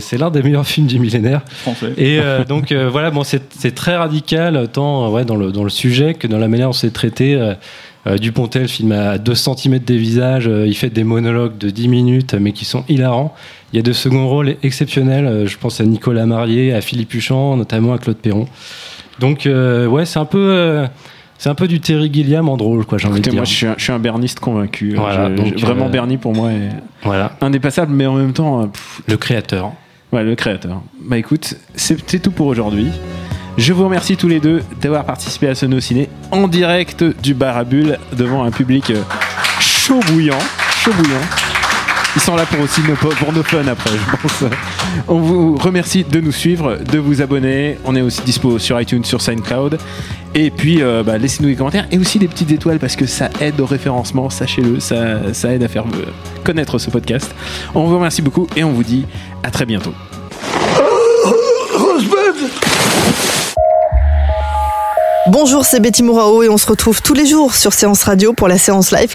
c'est- 0.00 0.18
l'un 0.18 0.30
des 0.30 0.42
meilleurs 0.42 0.66
films 0.66 0.86
du 0.86 0.98
millénaire. 0.98 1.42
Français. 1.48 1.92
Et 1.96 2.18
euh, 2.20 2.44
donc 2.44 2.72
euh, 2.72 2.88
voilà, 2.88 3.10
bon, 3.10 3.22
c'est 3.24 3.74
très 3.74 3.96
radical, 3.96 4.68
tant 4.72 5.10
ouais, 5.10 5.24
dans, 5.24 5.36
le, 5.36 5.52
dans 5.52 5.64
le 5.64 5.70
sujet 5.90 6.14
que 6.14 6.26
dans 6.26 6.38
la 6.38 6.48
manière 6.48 6.68
dont 6.68 6.72
c'est 6.72 6.92
traité. 6.92 7.34
Euh, 7.34 7.54
euh, 8.08 8.18
Dupontel 8.18 8.68
filme 8.68 8.92
à 8.92 9.18
2 9.18 9.34
cm 9.34 9.78
des 9.80 9.96
visages, 9.98 10.46
euh, 10.46 10.64
il 10.68 10.76
fait 10.76 10.90
des 10.90 11.02
monologues 11.02 11.58
de 11.58 11.70
10 11.70 11.88
minutes, 11.88 12.34
mais 12.34 12.52
qui 12.52 12.64
sont 12.64 12.84
hilarants. 12.88 13.34
Il 13.72 13.76
y 13.76 13.80
a 13.80 13.82
de 13.82 13.92
second 13.92 14.28
rôles 14.28 14.54
exceptionnels, 14.62 15.26
euh, 15.26 15.46
je 15.48 15.58
pense 15.58 15.80
à 15.80 15.84
Nicolas 15.84 16.24
Marié, 16.24 16.72
à 16.72 16.80
Philippe 16.80 17.12
Huchon, 17.14 17.56
notamment 17.56 17.92
à 17.94 17.98
Claude 17.98 18.16
Perron. 18.18 18.46
Donc 19.18 19.48
ouais, 19.48 20.04
c'est 20.04 20.20
un 20.20 20.24
peu... 20.24 20.84
c'est 21.38 21.48
un 21.48 21.54
peu 21.56 21.66
du 21.66 21.80
Terry 21.80 22.08
Gilliam 22.12 22.48
en 22.48 22.56
drôle, 22.56 22.84
quoi, 22.84 22.96
j'ai 22.98 23.08
envie 23.08 23.20
de 23.20 23.24
dire. 23.24 23.34
moi, 23.34 23.44
je 23.44 23.52
suis, 23.54 23.66
un, 23.66 23.74
je 23.76 23.82
suis 23.82 23.92
un 23.92 23.98
berniste 23.98 24.38
convaincu. 24.38 24.94
Voilà, 24.94 25.28
Je- 25.30 25.34
donc, 25.34 25.52
je- 25.56 25.66
vraiment, 25.66 25.88
Bernie 25.88 26.16
pour 26.18 26.32
moi 26.34 26.52
est 26.52 26.68
Voilà, 27.02 27.32
indépassable, 27.40 27.92
mais 27.92 28.06
en 28.06 28.14
même 28.14 28.32
temps, 28.34 28.68
pff, 28.68 29.00
le 29.08 29.16
créateur. 29.16 29.72
ouais, 30.12 30.22
le 30.22 30.34
créateur. 30.36 30.80
Bah 31.02 31.18
écoute, 31.18 31.54
c'est 31.74 32.22
tout 32.22 32.30
pour 32.30 32.46
aujourd'hui. 32.46 32.88
Je 33.58 33.72
vous 33.72 33.84
remercie 33.84 34.18
tous 34.18 34.28
les 34.28 34.38
deux 34.38 34.62
d'avoir 34.82 35.04
participé 35.04 35.48
à 35.48 35.54
ce 35.54 35.64
No 35.64 35.80
Ciné 35.80 36.10
en 36.30 36.46
direct 36.46 37.02
du 37.22 37.32
bar 37.32 37.56
à 37.56 37.64
bulles 37.64 37.98
devant 38.12 38.44
un 38.44 38.50
public 38.50 38.90
euh, 38.90 39.02
chaud 39.60 40.00
bouillant, 40.08 40.38
chaud 40.82 40.92
bouillant. 40.92 41.22
Ils 42.14 42.20
sont 42.20 42.36
là 42.36 42.44
pour 42.44 42.60
aussi 42.60 42.82
nos, 42.82 42.94
pour 42.94 43.32
nos 43.32 43.42
fun 43.42 43.66
après, 43.66 43.90
je 43.90 44.16
pense. 44.16 44.44
On 45.08 45.18
vous 45.18 45.56
remercie 45.56 46.04
de 46.04 46.20
nous 46.20 46.32
suivre, 46.32 46.76
de 46.76 46.98
vous 46.98 47.22
abonner. 47.22 47.78
On 47.84 47.96
est 47.96 48.02
aussi 48.02 48.20
dispo 48.22 48.58
sur 48.58 48.78
iTunes, 48.78 49.04
sur 49.04 49.22
SoundCloud. 49.22 49.78
Et 50.34 50.50
puis, 50.50 50.82
euh, 50.82 51.02
bah, 51.02 51.16
laissez-nous 51.16 51.48
des 51.48 51.56
commentaires 51.56 51.86
et 51.90 51.98
aussi 51.98 52.18
des 52.18 52.28
petites 52.28 52.50
étoiles 52.50 52.78
parce 52.78 52.96
que 52.96 53.06
ça 53.06 53.30
aide 53.40 53.58
au 53.60 53.66
référencement, 53.66 54.28
sachez-le, 54.28 54.80
ça, 54.80 55.32
ça 55.32 55.52
aide 55.52 55.62
à 55.62 55.68
faire 55.68 55.84
euh, 55.84 56.06
connaître 56.44 56.78
ce 56.78 56.90
podcast. 56.90 57.34
On 57.74 57.84
vous 57.84 57.96
remercie 57.96 58.22
beaucoup 58.22 58.46
et 58.54 58.64
on 58.64 58.72
vous 58.72 58.84
dit 58.84 59.06
à 59.42 59.50
très 59.50 59.64
bientôt. 59.64 59.94
Bonjour, 65.28 65.64
c'est 65.64 65.80
Betty 65.80 66.04
Mourao 66.04 66.44
et 66.44 66.48
on 66.48 66.56
se 66.56 66.68
retrouve 66.68 67.02
tous 67.02 67.12
les 67.12 67.26
jours 67.26 67.56
sur 67.56 67.72
Séance 67.72 68.04
Radio 68.04 68.32
pour 68.32 68.46
la 68.46 68.58
séance 68.58 68.92
live. 68.92 69.12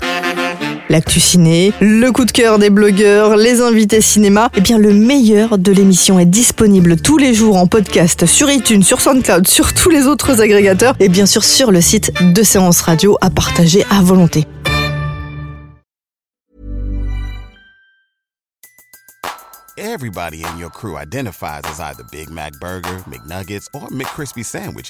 L'actu 0.89 1.21
ciné, 1.21 1.71
le 1.80 2.12
coup 2.12 2.26
de 2.26 2.32
cœur 2.32 2.60
des 2.60 2.69
blogueurs, 2.69 3.38
les 3.38 3.62
invités 3.62 4.02
cinéma. 4.02 4.50
Eh 4.58 4.60
bien, 4.60 4.78
le 4.78 4.93
meilleur 4.93 5.58
de 5.58 5.71
l'émission 5.71 6.19
est 6.19 6.26
disponible 6.26 6.97
tous 6.97 7.17
les 7.17 7.34
jours 7.34 7.56
en 7.56 7.65
podcast 7.65 8.26
sur 8.26 8.52
iTunes, 8.52 8.84
sur 8.84 9.00
SoundCloud, 9.00 9.47
sur 9.47 9.74
tous 9.74 9.89
les 9.89 10.06
autres 10.06 10.41
agrégateurs 10.41 10.95
et 11.00 11.08
bien 11.08 11.26
sûr 11.26 11.45
sur 11.45 11.71
le 11.71 11.80
site 11.80 12.12
de 12.34 12.43
Séance 12.43 12.82
Radio 12.82 13.17
à 13.21 13.30
partager 13.30 13.86
à 13.89 14.02
volonté. 14.02 14.45
Everybody 19.78 20.43
in 20.43 20.58
your 20.58 20.69
crew 20.69 20.97
identifies 20.97 21.62
as 21.63 21.80
either 21.80 22.04
Big 22.12 22.30
Mac 22.30 22.52
Burger, 22.60 22.97
McNuggets, 23.10 23.67
or 23.74 23.88
McCrispy 23.89 24.43
Sandwich. 24.43 24.89